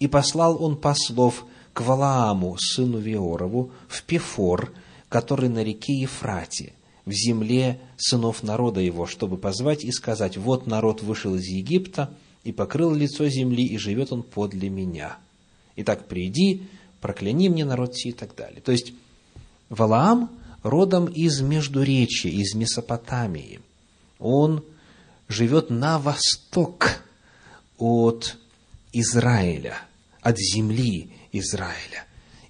И 0.00 0.08
послал 0.08 0.60
он 0.60 0.76
послов 0.76 1.44
к 1.72 1.82
Валааму, 1.82 2.56
сыну 2.58 2.98
Виорову, 2.98 3.70
в 3.86 4.02
Пефор, 4.02 4.72
который 5.08 5.48
на 5.48 5.62
реке 5.62 5.92
Ефрате, 5.92 6.72
в 7.06 7.12
земле 7.12 7.78
сынов 7.98 8.42
народа 8.42 8.80
его, 8.80 9.06
чтобы 9.06 9.36
позвать 9.36 9.84
и 9.84 9.92
сказать, 9.92 10.36
вот 10.36 10.66
народ 10.66 11.02
вышел 11.02 11.36
из 11.36 11.44
Египта 11.44 12.12
и 12.44 12.52
покрыл 12.52 12.94
лицо 12.94 13.28
земли, 13.28 13.64
и 13.64 13.78
живет 13.78 14.12
он 14.12 14.22
подле 14.22 14.68
меня. 14.68 15.18
Итак, 15.76 16.08
приди, 16.08 16.62
прокляни 17.00 17.48
мне 17.48 17.64
народ 17.64 17.96
сей 17.96 18.10
и 18.10 18.14
так 18.14 18.34
далее. 18.34 18.60
То 18.60 18.72
есть, 18.72 18.92
Валаам 19.68 20.30
родом 20.62 21.06
из 21.06 21.40
Междуречия, 21.40 22.30
из 22.30 22.54
Месопотамии. 22.54 23.60
Он 24.18 24.64
живет 25.28 25.70
на 25.70 25.98
восток 25.98 27.02
от 27.78 28.36
Израиля, 28.92 29.76
от 30.20 30.38
земли 30.38 31.10
Израиля. 31.32 32.04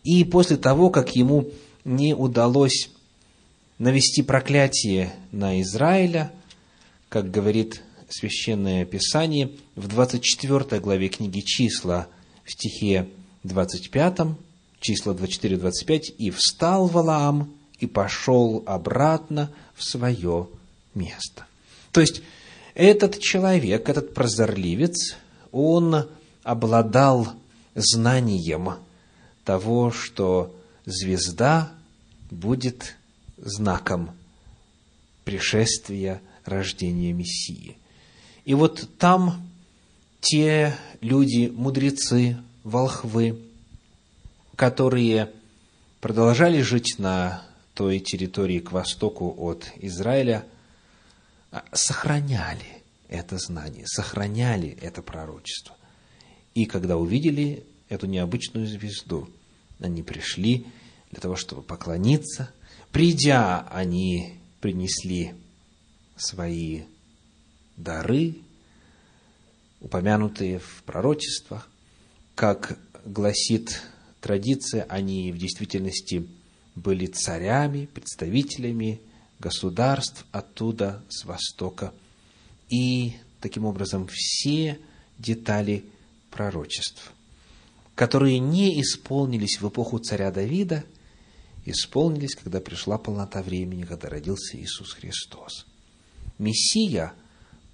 И 0.04 0.24
после 0.24 0.56
того, 0.56 0.90
как 0.90 1.16
ему 1.16 1.50
не 1.84 2.14
удалось 2.14 2.90
навести 3.78 4.22
проклятие 4.22 5.12
на 5.32 5.60
Израиля, 5.60 6.32
как 7.08 7.30
говорит 7.30 7.82
Священное 8.08 8.84
Писание 8.84 9.50
в 9.76 9.86
24 9.86 10.80
главе 10.80 11.08
книги 11.08 11.40
«Числа» 11.40 12.08
в 12.44 12.52
стихе 12.52 13.08
25, 13.44 14.18
числа 14.80 15.12
24-25, 15.12 16.14
«И 16.16 16.30
встал 16.30 16.86
Валаам 16.86 17.52
и 17.78 17.86
пошел 17.86 18.62
обратно 18.66 19.52
в 19.74 19.84
свое 19.84 20.48
место». 20.94 21.46
То 21.92 22.00
есть, 22.00 22.22
этот 22.74 23.18
человек, 23.20 23.88
этот 23.88 24.14
прозорливец, 24.14 25.16
он 25.52 26.08
обладал 26.42 27.28
знанием 27.74 28.74
того, 29.44 29.90
что 29.90 30.54
звезда 30.86 31.72
будет 32.30 32.94
знаком 33.36 34.10
пришествия, 35.24 36.22
рождения 36.44 37.12
Мессии. 37.12 37.76
И 38.48 38.54
вот 38.54 38.88
там 38.96 39.46
те 40.22 40.74
люди, 41.02 41.52
мудрецы, 41.54 42.38
волхвы, 42.64 43.38
которые 44.56 45.30
продолжали 46.00 46.62
жить 46.62 46.94
на 46.96 47.44
той 47.74 47.98
территории 47.98 48.60
к 48.60 48.72
востоку 48.72 49.34
от 49.36 49.70
Израиля, 49.76 50.46
а, 51.50 51.62
сохраняли 51.74 52.82
это 53.10 53.36
знание, 53.36 53.86
сохраняли 53.86 54.78
это 54.80 55.02
пророчество. 55.02 55.76
И 56.54 56.64
когда 56.64 56.96
увидели 56.96 57.66
эту 57.90 58.06
необычную 58.06 58.66
звезду, 58.66 59.28
они 59.78 60.02
пришли 60.02 60.66
для 61.10 61.20
того, 61.20 61.36
чтобы 61.36 61.60
поклониться. 61.60 62.50
Придя, 62.92 63.68
они 63.70 64.38
принесли 64.62 65.34
свои 66.16 66.84
дары, 67.78 68.34
упомянутые 69.80 70.58
в 70.58 70.82
пророчествах. 70.84 71.68
Как 72.34 72.78
гласит 73.04 73.82
традиция, 74.20 74.84
они 74.88 75.32
в 75.32 75.38
действительности 75.38 76.28
были 76.74 77.06
царями, 77.06 77.86
представителями 77.86 79.00
государств 79.38 80.26
оттуда, 80.32 81.02
с 81.08 81.24
востока. 81.24 81.94
И 82.68 83.14
таким 83.40 83.64
образом 83.64 84.08
все 84.10 84.78
детали 85.18 85.84
пророчеств, 86.30 87.12
которые 87.94 88.38
не 88.38 88.80
исполнились 88.80 89.60
в 89.60 89.68
эпоху 89.68 89.98
царя 89.98 90.30
Давида, 90.30 90.84
исполнились, 91.64 92.34
когда 92.34 92.60
пришла 92.60 92.98
полнота 92.98 93.42
времени, 93.42 93.82
когда 93.82 94.08
родился 94.08 94.56
Иисус 94.56 94.92
Христос. 94.92 95.66
Мессия 96.38 97.14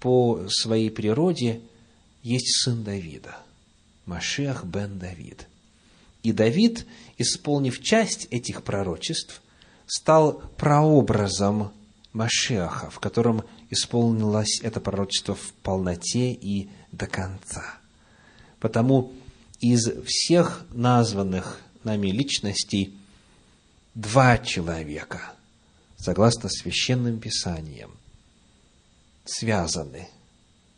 по 0.05 0.47
своей 0.49 0.91
природе 0.91 1.61
есть 2.21 2.61
сын 2.61 2.83
Давида, 2.83 3.37
Машиах 4.05 4.63
бен 4.63 4.99
Давид. 4.99 5.47
И 6.21 6.31
Давид, 6.31 6.85
исполнив 7.17 7.81
часть 7.81 8.27
этих 8.29 8.61
пророчеств, 8.61 9.41
стал 9.87 10.43
прообразом 10.59 11.71
Машиаха, 12.13 12.91
в 12.91 12.99
котором 12.99 13.45
исполнилось 13.71 14.61
это 14.61 14.79
пророчество 14.79 15.33
в 15.33 15.53
полноте 15.63 16.33
и 16.33 16.69
до 16.91 17.07
конца. 17.07 17.79
Потому 18.59 19.11
из 19.59 19.89
всех 20.05 20.67
названных 20.71 21.59
нами 21.83 22.09
личностей 22.09 22.95
два 23.95 24.37
человека, 24.37 25.33
согласно 25.97 26.47
священным 26.47 27.19
писаниям, 27.19 27.89
связаны 29.25 30.07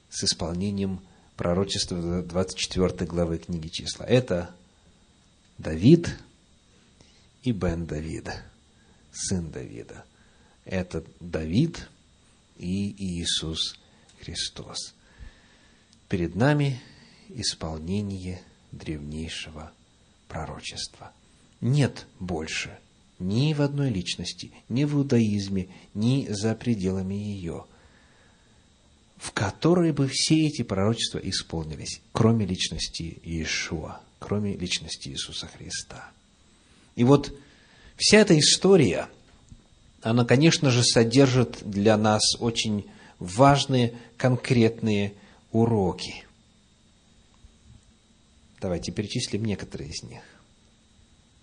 с 0.10 0.24
исполнением 0.24 1.02
пророчества 1.36 2.24
24 2.24 3.06
главы 3.06 3.38
книги 3.38 3.68
числа. 3.68 4.06
Это 4.06 4.56
Давид 5.58 6.18
и 7.44 7.52
Бен 7.52 7.86
Давида, 7.86 8.42
сын 9.12 9.52
Давида. 9.52 10.06
Это 10.66 11.04
Давид 11.20 11.88
и 12.58 12.92
Иисус 12.98 13.78
Христос. 14.20 14.94
Перед 16.10 16.36
нами 16.36 16.82
исполнение 17.30 18.42
древнейшего 18.72 19.72
пророчества. 20.28 21.12
Нет 21.60 22.08
больше 22.20 22.80
ни 23.20 23.54
в 23.54 23.62
одной 23.62 23.90
личности, 23.90 24.52
ни 24.70 24.84
в 24.84 24.96
иудаизме, 24.96 25.70
ни 25.94 26.28
за 26.30 26.56
пределами 26.56 27.16
ее– 27.16 27.66
в 29.18 29.32
которой 29.32 29.92
бы 29.92 30.08
все 30.08 30.48
эти 30.48 30.62
пророчества 30.62 31.20
исполнились, 31.20 32.02
кроме 32.12 32.46
личности 32.46 33.20
Иешуа, 33.24 34.00
кроме 34.20 34.56
личности 34.56 35.10
Иисуса 35.10 35.48
Христа. 35.48 36.12
И 36.96 37.04
вот 37.04 37.34
вся 37.96 38.20
эта 38.20 38.38
история, 38.38 39.10
она, 40.02 40.26
конечно 40.26 40.70
же, 40.70 40.84
содержит 40.84 41.60
для 41.62 41.98
нас 41.98 42.22
очень 42.40 42.86
важные, 43.20 43.98
конкретные 44.18 45.14
уроки. 45.52 46.26
Давайте 48.62 48.92
перечислим 48.92 49.46
некоторые 49.46 49.92
из 49.92 50.04
них. 50.04 50.22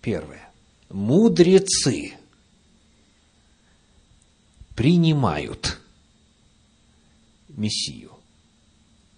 Первое. 0.01 0.49
Мудрецы 0.89 2.13
принимают 4.75 5.79
Мессию. 7.55 8.11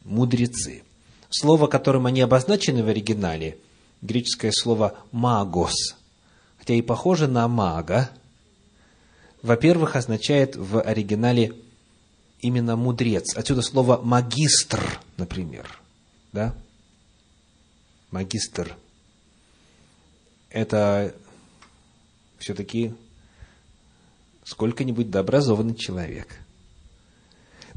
Мудрецы. 0.04 0.84
Слово, 1.30 1.68
которым 1.68 2.06
они 2.06 2.22
обозначены 2.22 2.84
в 2.84 2.88
оригинале, 2.88 3.58
греческое 4.02 4.52
слово 4.52 4.98
«магос», 5.12 5.96
хотя 6.58 6.74
и 6.74 6.82
похоже 6.82 7.28
на 7.28 7.48
«мага», 7.48 8.10
во-первых, 9.42 9.96
означает 9.96 10.56
в 10.56 10.82
оригинале 10.82 11.54
именно 12.40 12.76
мудрец. 12.76 13.36
Отсюда 13.36 13.62
слово 13.62 14.02
магистр, 14.02 15.00
например. 15.18 15.80
Да? 16.34 16.56
Магистр. 18.12 18.76
Это 20.50 21.14
все-таки 22.40 22.94
сколько-нибудь 24.44 25.12
дообразованный 25.12 25.76
человек– 25.76 26.40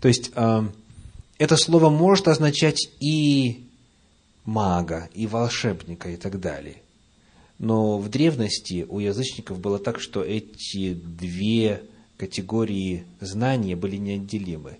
то 0.01 0.09
есть, 0.09 0.31
это 0.33 1.57
слово 1.57 1.91
может 1.91 2.29
означать 2.29 2.91
и 3.01 3.65
мага, 4.45 5.09
и 5.15 5.27
волшебника, 5.27 6.11
и 6.11 6.17
так 6.17 6.41
далее. 6.41 6.83
Но 7.59 7.99
в 7.99 8.09
древности 8.09 8.87
у 8.89 8.99
язычников 8.99 9.61
было 9.61 9.79
так, 9.79 10.01
что 10.01 10.23
эти 10.23 10.95
две 10.95 11.83
категории 12.17 13.05
знания 13.21 13.77
были 13.77 13.97
неотделимы. 13.97 14.79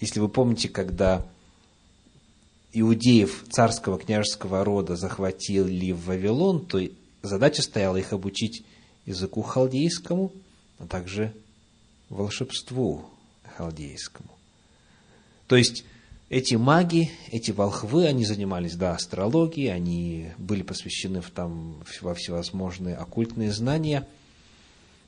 Если 0.00 0.20
вы 0.20 0.28
помните, 0.28 0.68
когда 0.68 1.26
иудеев 2.72 3.44
царского 3.50 3.98
княжеского 3.98 4.64
рода 4.64 4.96
захватили 4.96 5.92
в 5.92 6.06
Вавилон, 6.06 6.66
то 6.66 6.80
задача 7.22 7.62
стояла 7.62 7.96
их 7.96 8.12
обучить 8.12 8.64
языку 9.06 9.42
халдейскому, 9.42 10.32
а 10.78 10.86
также 10.86 11.32
волшебству, 12.10 13.04
халдейскому. 13.56 14.30
То 15.46 15.56
есть, 15.56 15.84
эти 16.30 16.54
маги, 16.54 17.10
эти 17.30 17.50
волхвы, 17.50 18.06
они 18.06 18.24
занимались, 18.24 18.74
да, 18.74 18.92
астрологией, 18.92 19.72
они 19.72 20.30
были 20.38 20.62
посвящены 20.62 21.20
в, 21.20 21.30
там, 21.30 21.82
во 22.00 22.14
всевозможные 22.14 22.96
оккультные 22.96 23.52
знания, 23.52 24.06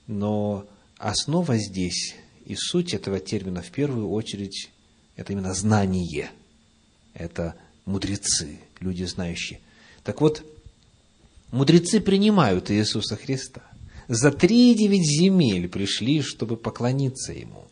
но 0.06 0.66
основа 0.98 1.56
здесь 1.56 2.14
и 2.44 2.54
суть 2.54 2.94
этого 2.94 3.18
термина 3.18 3.62
в 3.62 3.70
первую 3.70 4.08
очередь 4.10 4.70
это 5.16 5.32
именно 5.32 5.54
знание, 5.54 6.30
это 7.14 7.56
мудрецы, 7.86 8.60
люди 8.80 9.04
знающие. 9.04 9.60
Так 10.04 10.20
вот, 10.20 10.44
мудрецы 11.50 12.00
принимают 12.00 12.70
Иисуса 12.70 13.16
Христа. 13.16 13.62
За 14.06 14.30
три 14.30 14.74
девять 14.74 15.04
земель 15.04 15.68
пришли, 15.68 16.20
чтобы 16.20 16.56
поклониться 16.56 17.32
Ему. 17.32 17.66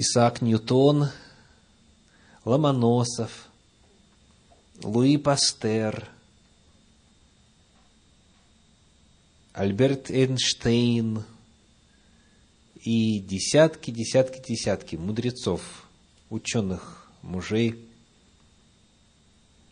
Исаак 0.00 0.42
Ньютон, 0.42 1.10
Ломоносов, 2.44 3.48
Луи 4.84 5.16
Пастер, 5.16 6.08
Альберт 9.52 10.08
Эйнштейн 10.08 11.24
и 12.76 13.18
десятки, 13.18 13.90
десятки, 13.90 14.40
десятки 14.40 14.94
мудрецов, 14.94 15.62
ученых, 16.30 17.10
мужей 17.22 17.84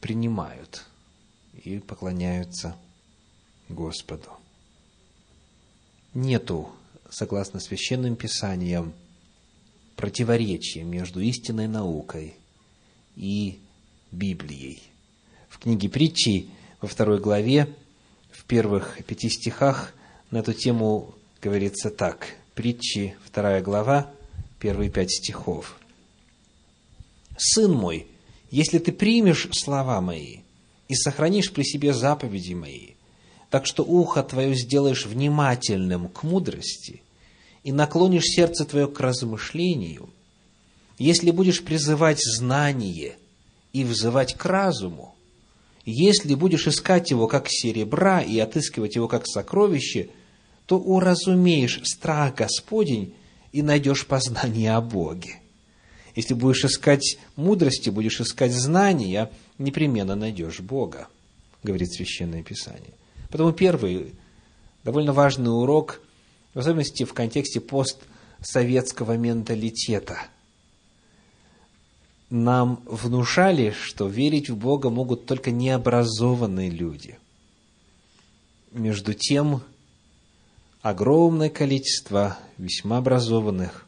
принимают 0.00 0.86
и 1.52 1.78
поклоняются 1.78 2.74
Господу. 3.68 4.30
нету, 6.14 6.72
согласно 7.10 7.60
священным 7.60 8.16
писаниям, 8.16 8.92
противоречия 9.96 10.84
между 10.84 11.20
истинной 11.20 11.66
наукой 11.66 12.34
и 13.16 13.58
Библией. 14.12 14.82
В 15.48 15.58
книге 15.58 15.88
притчи 15.88 16.48
во 16.80 16.88
второй 16.88 17.18
главе, 17.18 17.68
в 18.30 18.44
первых 18.44 19.02
пяти 19.06 19.28
стихах 19.28 19.94
на 20.30 20.38
эту 20.38 20.52
тему 20.52 21.14
говорится 21.42 21.90
так. 21.90 22.36
Притчи, 22.54 23.16
вторая 23.24 23.62
глава, 23.62 24.10
первые 24.60 24.90
пять 24.90 25.10
стихов. 25.10 25.78
«Сын 27.36 27.72
мой, 27.72 28.06
если 28.50 28.78
ты 28.78 28.92
примешь 28.92 29.48
слова 29.52 30.00
мои 30.00 30.38
и 30.88 30.94
сохранишь 30.94 31.52
при 31.52 31.64
себе 31.64 31.92
заповеди 31.92 32.54
мои, 32.54 32.90
так 33.50 33.66
что 33.66 33.84
ухо 33.84 34.22
твое 34.22 34.54
сделаешь 34.54 35.06
внимательным 35.06 36.08
к 36.08 36.22
мудрости 36.22 37.02
и 37.66 37.72
наклонишь 37.72 38.26
сердце 38.26 38.64
твое 38.64 38.86
к 38.86 39.00
размышлению, 39.00 40.08
если 40.98 41.32
будешь 41.32 41.64
призывать 41.64 42.20
знание 42.22 43.16
и 43.72 43.82
взывать 43.82 44.34
к 44.34 44.44
разуму, 44.44 45.16
если 45.84 46.36
будешь 46.36 46.68
искать 46.68 47.10
его 47.10 47.26
как 47.26 47.48
серебра 47.48 48.22
и 48.22 48.38
отыскивать 48.38 48.94
его 48.94 49.08
как 49.08 49.26
сокровище, 49.26 50.10
то 50.66 50.78
уразумеешь 50.78 51.80
страх 51.82 52.36
Господень 52.36 53.14
и 53.50 53.62
найдешь 53.62 54.06
познание 54.06 54.76
о 54.76 54.80
Боге. 54.80 55.40
Если 56.14 56.34
будешь 56.34 56.64
искать 56.64 57.18
мудрости, 57.34 57.90
будешь 57.90 58.20
искать 58.20 58.52
знания, 58.52 59.28
непременно 59.58 60.14
найдешь 60.14 60.60
Бога, 60.60 61.08
говорит 61.64 61.92
Священное 61.92 62.44
Писание. 62.44 62.94
Потому 63.28 63.50
первый 63.50 64.14
довольно 64.84 65.12
важный 65.12 65.50
урок, 65.50 66.00
в 66.56 66.58
особенности 66.58 67.04
в 67.04 67.12
контексте 67.12 67.60
постсоветского 67.60 69.18
менталитета. 69.18 70.26
Нам 72.30 72.82
внушали, 72.86 73.74
что 73.78 74.08
верить 74.08 74.48
в 74.48 74.56
Бога 74.56 74.88
могут 74.88 75.26
только 75.26 75.50
необразованные 75.50 76.70
люди. 76.70 77.18
Между 78.72 79.12
тем, 79.12 79.62
огромное 80.80 81.50
количество 81.50 82.38
весьма 82.56 82.98
образованных 82.98 83.86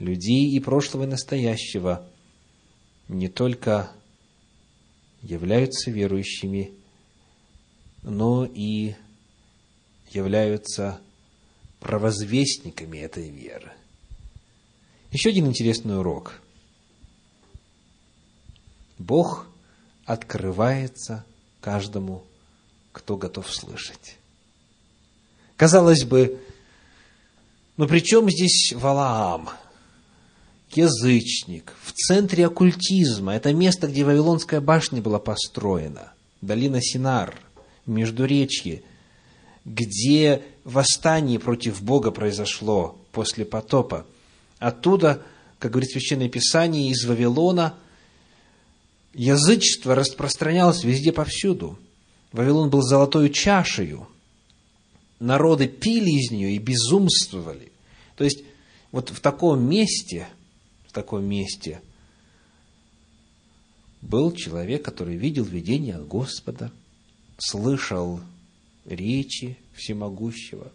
людей 0.00 0.50
и 0.50 0.58
прошлого, 0.58 1.04
и 1.04 1.06
настоящего 1.06 2.04
не 3.06 3.28
только 3.28 3.88
являются 5.22 5.92
верующими, 5.92 6.72
но 8.02 8.44
и 8.52 8.96
являются 10.10 11.00
провозвестниками 11.80 12.98
этой 12.98 13.28
веры. 13.30 13.72
Еще 15.10 15.30
один 15.30 15.46
интересный 15.46 15.98
урок. 15.98 16.40
Бог 18.98 19.46
открывается 20.04 21.24
каждому, 21.60 22.22
кто 22.92 23.16
готов 23.16 23.52
слышать. 23.52 24.16
Казалось 25.56 26.04
бы, 26.04 26.38
ну 27.76 27.88
при 27.88 28.00
чем 28.00 28.30
здесь 28.30 28.72
Валаам? 28.74 29.50
Язычник, 30.72 31.72
в 31.82 31.92
центре 31.92 32.46
оккультизма. 32.46 33.34
Это 33.34 33.52
место, 33.52 33.88
где 33.88 34.04
Вавилонская 34.04 34.60
башня 34.60 35.02
была 35.02 35.18
построена. 35.18 36.12
Долина 36.40 36.80
Синар– 36.80 37.36
Междуречье, 37.86 38.82
где 39.64 40.42
восстание 40.64 41.38
против 41.38 41.82
Бога 41.82 42.10
произошло 42.10 42.98
после 43.12 43.44
потопа. 43.44 44.06
Оттуда, 44.58 45.22
как 45.58 45.72
говорит 45.72 45.90
Священное 45.90 46.28
Писание, 46.28 46.90
из 46.90 47.04
Вавилона 47.04 47.74
язычество 49.14 49.94
распространялось 49.94 50.84
везде 50.84 51.12
повсюду. 51.12 51.78
Вавилон 52.32 52.70
был 52.70 52.82
золотой 52.82 53.30
чашею. 53.30 54.06
Народы 55.18 55.68
пили 55.68 56.10
из 56.10 56.30
нее 56.30 56.52
и 56.52 56.58
безумствовали. 56.58 57.72
То 58.16 58.24
есть, 58.24 58.44
вот 58.92 59.10
в 59.10 59.20
таком 59.20 59.62
месте, 59.62 60.28
в 60.86 60.92
таком 60.92 61.24
месте 61.24 61.80
был 64.00 64.32
человек, 64.32 64.82
который 64.84 65.16
видел 65.16 65.44
видение 65.44 65.96
от 65.96 66.06
Господа– 66.06 66.70
слышал 67.40 68.20
речи 68.84 69.58
всемогущего. 69.74 70.72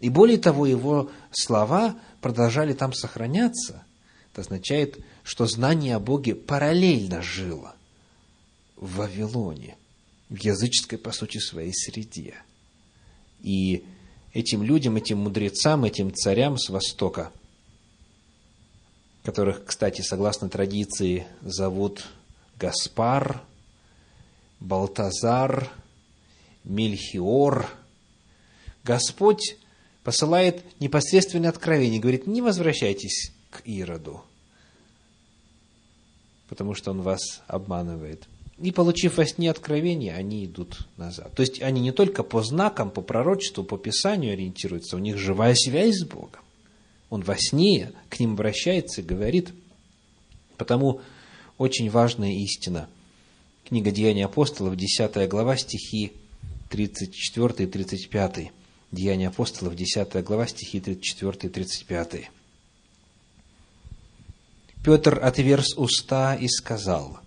И 0.00 0.08
более 0.08 0.38
того, 0.38 0.66
его 0.66 1.10
слова 1.30 1.96
продолжали 2.20 2.72
там 2.72 2.92
сохраняться. 2.92 3.84
Это 4.32 4.42
означает, 4.42 4.98
что 5.22 5.46
знание 5.46 5.96
о 5.96 6.00
Боге 6.00 6.34
параллельно 6.34 7.22
жило 7.22 7.76
в 8.76 8.96
Вавилоне, 8.96 9.76
в 10.28 10.36
языческой, 10.36 10.98
по 10.98 11.12
сути, 11.12 11.38
своей 11.38 11.72
среде. 11.72 12.34
И 13.42 13.84
этим 14.32 14.62
людям, 14.62 14.96
этим 14.96 15.18
мудрецам, 15.18 15.84
этим 15.84 16.12
царям 16.12 16.58
с 16.58 16.68
Востока, 16.68 17.30
которых, 19.22 19.64
кстати, 19.64 20.00
согласно 20.00 20.48
традиции, 20.48 21.26
зовут 21.42 22.06
Гаспар, 22.58 23.40
Балтазар– 24.58 25.70
Мельхиор. 26.64 27.68
Господь 28.84 29.56
посылает 30.04 30.64
непосредственное 30.80 31.50
откровение, 31.50 32.00
говорит, 32.00 32.26
не 32.26 32.42
возвращайтесь 32.42 33.32
к 33.50 33.62
Ироду, 33.64 34.22
потому 36.48 36.74
что 36.74 36.90
он 36.90 37.02
вас 37.02 37.42
обманывает. 37.46 38.26
И 38.58 38.70
получив 38.70 39.16
во 39.16 39.26
сне 39.26 39.50
откровение, 39.50 40.14
они 40.14 40.44
идут 40.44 40.86
назад. 40.96 41.32
То 41.34 41.42
есть 41.42 41.60
они 41.62 41.80
не 41.80 41.90
только 41.90 42.22
по 42.22 42.42
знакам, 42.42 42.90
по 42.90 43.00
пророчеству, 43.00 43.64
по 43.64 43.76
Писанию 43.76 44.34
ориентируются, 44.34 44.96
у 44.96 45.00
них 45.00 45.18
живая 45.18 45.54
связь 45.54 45.96
с 45.96 46.04
Богом. 46.04 46.40
Он 47.10 47.22
во 47.22 47.36
сне 47.36 47.92
к 48.08 48.20
ним 48.20 48.34
обращается 48.34 49.00
и 49.00 49.04
говорит. 49.04 49.52
Потому 50.56 51.00
очень 51.58 51.90
важная 51.90 52.32
истина. 52.32 52.88
Книга 53.64 53.90
Деяний 53.90 54.24
апостолов, 54.24 54.76
10 54.76 55.28
глава, 55.28 55.56
стихи 55.56 56.12
34 56.72 57.64
и 57.64 57.66
35. 57.66 58.50
Деяния 58.92 59.28
апостолов, 59.28 59.76
10 59.76 60.24
глава, 60.24 60.46
стихи 60.46 60.80
34 60.80 61.38
и 61.42 61.48
35. 61.48 62.30
Петр 64.82 65.20
отверз 65.22 65.76
уста 65.76 66.34
и 66.34 66.48
сказал, 66.48 67.18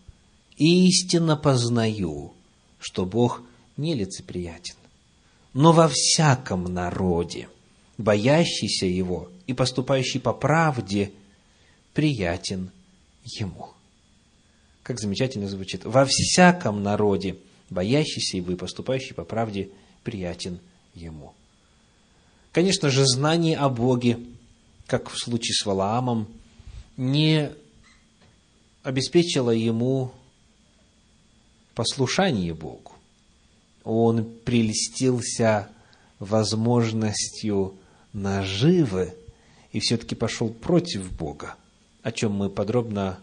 «Истинно 0.57 1.37
познаю, 1.37 2.33
что 2.79 3.05
Бог 3.05 3.43
нелицеприятен, 3.77 4.75
но 5.53 5.73
во 5.73 5.89
всяком 5.89 6.63
народе, 6.63 7.47
боящийся 7.99 8.87
Его 8.87 9.29
и 9.45 9.53
поступающий 9.53 10.19
по 10.19 10.33
правде, 10.33 11.11
приятен 11.93 12.71
Ему». 13.23 13.69
Как 14.81 14.99
замечательно 14.99 15.47
звучит. 15.47 15.85
«Во 15.85 16.05
всяком 16.05 16.81
народе, 16.81 17.37
боящийся 17.69 18.37
его 18.37 18.51
и 18.51 18.55
поступающий 18.55 19.13
по 19.13 19.23
правде 19.23 19.69
приятен 20.03 20.59
ему. 20.93 21.33
Конечно 22.51 22.89
же, 22.89 23.05
знание 23.05 23.57
о 23.57 23.69
Боге, 23.69 24.19
как 24.87 25.09
в 25.09 25.17
случае 25.17 25.53
с 25.55 25.65
Валаамом, 25.65 26.27
не 26.95 27.51
обеспечило 28.83 29.51
ему 29.51 30.11
послушание 31.73 32.53
Богу. 32.53 32.93
Он 33.83 34.25
прельстился 34.45 35.69
возможностью 36.19 37.77
наживы 38.13 39.15
и 39.71 39.79
все-таки 39.79 40.15
пошел 40.15 40.49
против 40.49 41.11
Бога, 41.11 41.55
о 42.01 42.11
чем 42.11 42.31
мы 42.31 42.49
подробно 42.49 43.19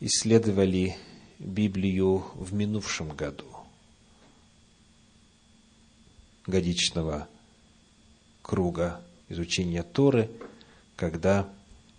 исследовали 0.00 0.96
Библию 1.40 2.26
в 2.34 2.52
минувшем 2.52 3.08
году 3.08 3.46
годичного 6.46 7.28
круга 8.42 9.00
изучения 9.30 9.82
Торы, 9.82 10.30
когда 10.96 11.48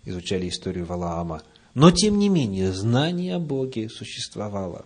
изучали 0.04 0.48
историю 0.48 0.86
Валаама. 0.86 1.42
Но, 1.74 1.90
тем 1.90 2.18
не 2.18 2.28
менее, 2.28 2.72
знание 2.72 3.36
о 3.36 3.40
Боге 3.40 3.88
существовало. 3.88 4.84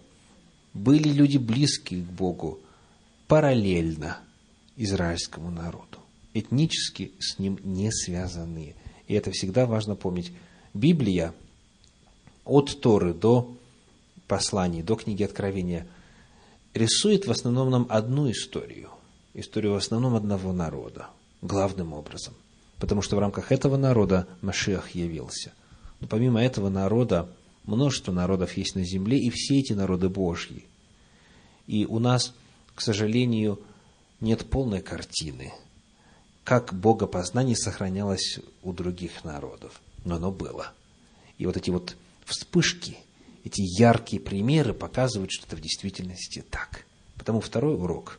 Были 0.73 1.11
люди 1.11 1.37
близкие 1.37 2.03
к 2.03 2.07
Богу 2.07 2.59
параллельно 3.29 4.21
израильскому 4.77 5.51
народу, 5.51 5.99
этнически 6.33 7.13
с 7.19 7.39
ним 7.39 7.59
не 7.63 7.93
связанные. 7.93 8.75
И 9.07 9.15
это 9.15 9.33
всегда 9.33 9.67
важно 9.67 9.97
помнить. 9.97 10.33
Библия 10.73 11.35
от 12.45 12.81
Торы 12.81 13.13
до 13.13 13.56
посланий, 14.27 14.83
до 14.83 14.97
книги 14.97 15.23
Откровения, 15.23 15.87
рисует 16.75 17.27
в 17.27 17.31
основном 17.31 17.71
нам 17.71 17.87
одну 17.89 18.31
историю. 18.31 18.91
Историю 19.35 19.75
в 19.75 19.77
основном 19.77 20.15
одного 20.15 20.53
народа. 20.53 21.09
главным 21.43 21.93
образом. 21.93 22.35
Потому 22.79 23.03
что 23.03 23.17
в 23.17 23.19
рамках 23.19 23.53
этого 23.53 23.77
народа 23.77 24.27
Машиах 24.43 24.91
явился. 24.91 25.53
Но 26.01 26.07
помимо 26.07 26.43
этого 26.43 26.69
народа, 26.69 27.29
множество 27.65 28.13
народов 28.13 28.57
есть 28.57 28.75
на 28.75 28.85
земле, 28.85 29.19
и 29.19 29.31
все 29.31 29.59
эти 29.59 29.73
народы 29.73 30.09
Божьи. 30.09 30.65
И 31.67 31.87
у 31.87 31.99
нас, 31.99 32.35
к 32.75 32.81
сожалению, 32.81 33.61
нет 34.21 34.49
полной 34.49 34.81
картины, 34.81 35.53
как 36.45 36.75
богопознание 36.75 37.57
сохранялось 37.57 38.41
у 38.63 38.73
других 38.73 39.25
народов. 39.25 39.81
Но 40.05 40.17
оно 40.17 40.31
было. 40.31 40.73
И 41.39 41.47
вот 41.47 41.57
эти 41.57 41.71
вот 41.71 41.97
вспышки, 42.25 42.99
эти 43.47 43.63
яркие 43.63 44.21
примеры 44.21 44.75
показывают, 44.75 45.31
что 45.31 45.47
это 45.47 45.55
в 45.55 45.61
действительности 45.61 46.45
так. 46.51 46.85
Потому 47.17 47.41
второй 47.41 47.77
урок. 47.77 48.19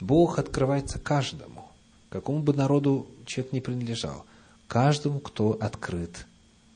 Бог 0.00 0.38
открывается 0.38 0.98
каждому, 0.98 1.70
какому 2.08 2.42
бы 2.42 2.54
народу 2.54 3.06
человек 3.26 3.52
не 3.52 3.60
принадлежал, 3.60 4.24
каждому, 4.68 5.20
кто 5.20 5.50
открыт 5.60 6.26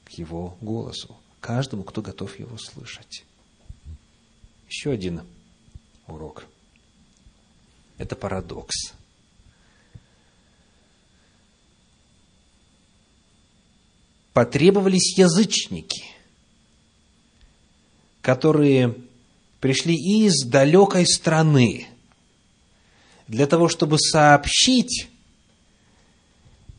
к 0.04 0.10
его 0.10 0.58
голосу, 0.60 1.16
каждому, 1.40 1.82
кто 1.82 2.02
готов 2.02 2.38
его 2.38 2.58
слышать. 2.58 3.24
Еще 4.68 4.90
один 4.90 5.22
урок. 6.08 6.44
Это 7.96 8.16
парадокс. 8.16 8.92
Потребовались 14.34 15.16
язычники, 15.16 16.15
которые 18.26 18.96
пришли 19.60 19.94
из 19.94 20.44
далекой 20.44 21.06
страны 21.06 21.86
для 23.28 23.46
того, 23.46 23.68
чтобы 23.68 24.00
сообщить 24.00 25.06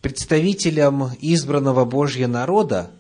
представителям 0.02 1.12
избранного 1.22 1.86
Божьего 1.86 2.28
народа, 2.28 2.92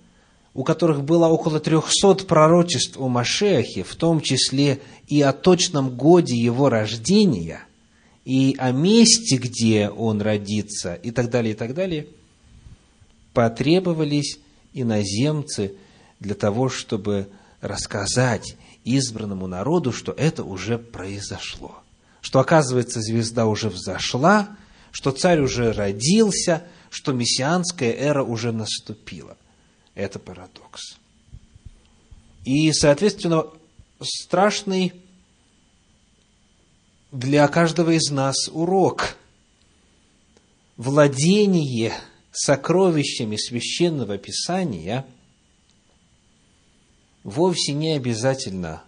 у 0.54 0.64
которых 0.64 1.04
было 1.04 1.28
около 1.28 1.60
трехсот 1.60 2.26
пророчеств 2.26 2.98
о 2.98 3.10
Машехе, 3.10 3.84
в 3.84 3.94
том 3.96 4.22
числе 4.22 4.80
и 5.10 5.22
о 5.22 5.34
точном 5.34 5.98
годе 5.98 6.38
его 6.38 6.70
рождения, 6.70 7.66
и 8.24 8.56
о 8.58 8.72
месте, 8.72 9.36
где 9.36 9.90
он 9.90 10.22
родится, 10.22 10.94
и 10.94 11.12
так 11.12 11.30
далее, 11.30 11.52
и 11.52 11.58
так 11.58 11.74
далее, 11.74 12.08
потребовались 13.34 14.40
иноземцы 14.72 15.74
для 16.22 16.34
того, 16.34 16.70
чтобы 16.70 17.28
рассказать 17.68 18.56
избранному 18.84 19.48
народу, 19.48 19.92
что 19.92 20.12
это 20.14 20.44
уже 20.44 20.78
произошло. 20.78 21.76
Что, 22.22 22.40
оказывается, 22.40 23.02
звезда 23.02 23.46
уже 23.46 23.70
взошла, 23.70 24.56
что 24.92 25.12
царь 25.12 25.42
уже 25.42 25.72
родился, 25.74 26.64
что 26.90 27.14
мессианская 27.14 27.92
эра 27.94 28.24
уже 28.24 28.52
наступила. 28.52 29.38
Это 29.94 30.20
парадокс. 30.20 30.98
И, 32.46 32.72
соответственно, 32.72 33.46
страшный 34.02 34.94
для 37.12 37.48
каждого 37.48 37.92
из 37.92 38.10
нас 38.10 38.48
урок. 38.50 39.18
Владение 40.78 41.94
сокровищами 42.32 43.36
священного 43.36 44.18
писания– 44.18 45.06
вовсе 47.24 47.74
не 47.74 47.94
обязательно 47.94 48.84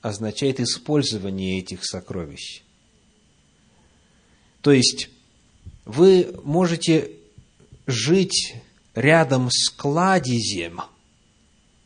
означает 0.00 0.60
использование 0.60 1.58
этих 1.58 1.84
сокровищ. 1.84 2.62
То 4.60 4.72
есть, 4.72 5.10
вы 5.84 6.34
можете 6.44 7.10
жить 7.86 8.54
рядом 8.94 9.50
с 9.50 9.70
кладезем 9.70 10.82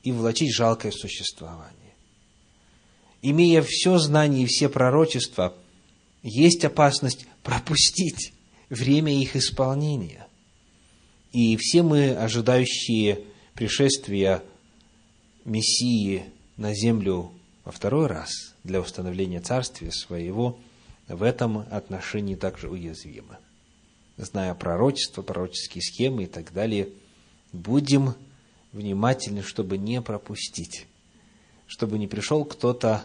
и 0.03 0.13
влачить 0.13 0.55
жалкое 0.55 0.93
существование. 0.93 1.73
Имея 3.23 3.63
все 3.63 3.99
знание 3.99 4.45
и 4.45 4.47
все 4.47 4.69
пророчества, 4.69 5.55
есть 6.23 6.65
опасность 6.65 7.27
пропустить 7.43 8.33
время 8.69 9.21
их 9.21 9.37
исполнения. 9.37 10.27
И 11.33 11.57
все 11.57 11.83
мы, 11.83 12.11
ожидающие 12.15 13.21
пришествия 13.55 14.43
Мессии 15.47 16.25
на 16.57 16.75
землю 16.75 17.33
во 17.65 17.73
второй 17.73 18.07
раз 18.07 18.55
для 18.65 18.81
установления 18.81 19.41
царствия 19.41 19.91
своего, 19.91 20.59
в 21.09 21.23
этом 21.23 21.59
отношении 21.71 22.35
также 22.35 22.69
уязвимы. 22.69 23.39
Зная 24.17 24.55
пророчество, 24.55 25.23
пророческие 25.23 25.83
схемы 25.83 26.25
и 26.25 26.27
так 26.27 26.53
далее, 26.53 26.89
будем 27.53 28.15
внимательны, 28.73 29.43
чтобы 29.43 29.79
не 29.79 30.03
пропустить, 30.03 30.87
чтобы 31.67 31.99
не 31.99 32.09
пришел 32.09 32.45
кто-то 32.45 33.05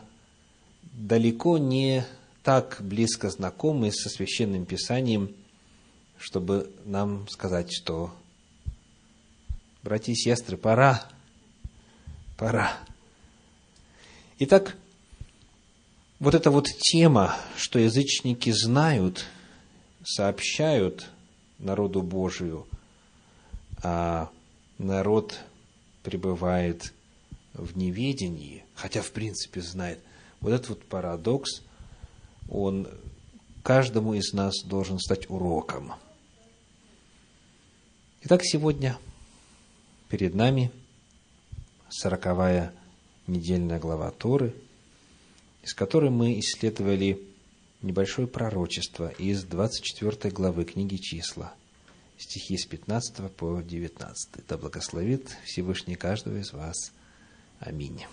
далеко 0.93 1.57
не 1.57 2.05
так 2.43 2.77
близко 2.79 3.29
знакомый 3.29 3.91
со 3.91 4.09
священным 4.09 4.65
писанием, 4.65 5.33
чтобы 6.17 6.71
нам 6.85 7.27
сказать, 7.27 7.71
что, 7.71 8.13
братья 9.83 10.11
и 10.11 10.15
сестры, 10.15 10.57
пора 10.57 11.07
пора. 12.41 12.75
Итак, 14.39 14.75
вот 16.19 16.33
эта 16.33 16.49
вот 16.49 16.65
тема, 16.79 17.35
что 17.55 17.77
язычники 17.77 18.49
знают, 18.49 19.27
сообщают 20.03 21.07
народу 21.59 22.01
Божию, 22.01 22.65
а 23.83 24.31
народ 24.79 25.39
пребывает 26.01 26.93
в 27.53 27.77
неведении, 27.77 28.65
хотя 28.73 29.03
в 29.03 29.11
принципе 29.11 29.61
знает. 29.61 29.99
Вот 30.39 30.51
этот 30.51 30.69
вот 30.69 30.83
парадокс, 30.85 31.61
он 32.49 32.87
каждому 33.61 34.15
из 34.15 34.33
нас 34.33 34.63
должен 34.65 34.97
стать 34.97 35.29
уроком. 35.29 35.93
Итак, 38.23 38.41
сегодня 38.43 38.97
перед 40.09 40.33
нами– 40.33 40.71
сороковая 41.91 42.73
недельная 43.27 43.79
глава 43.79 44.09
Торы, 44.11 44.55
из 45.63 45.73
которой 45.73 46.09
мы 46.09 46.39
исследовали 46.39 47.21
небольшое 47.81 48.27
пророчество 48.27 49.09
из 49.09 49.43
24 49.43 50.33
главы 50.33 50.65
книги 50.65 50.95
«Числа», 50.95 51.53
стихи 52.17 52.57
с 52.57 52.65
15 52.65 53.31
по 53.31 53.61
19. 53.61 54.47
Да 54.47 54.57
благословит 54.57 55.37
Всевышний 55.45 55.95
каждого 55.95 56.37
из 56.37 56.53
вас. 56.53 56.91
Аминь. 57.59 58.05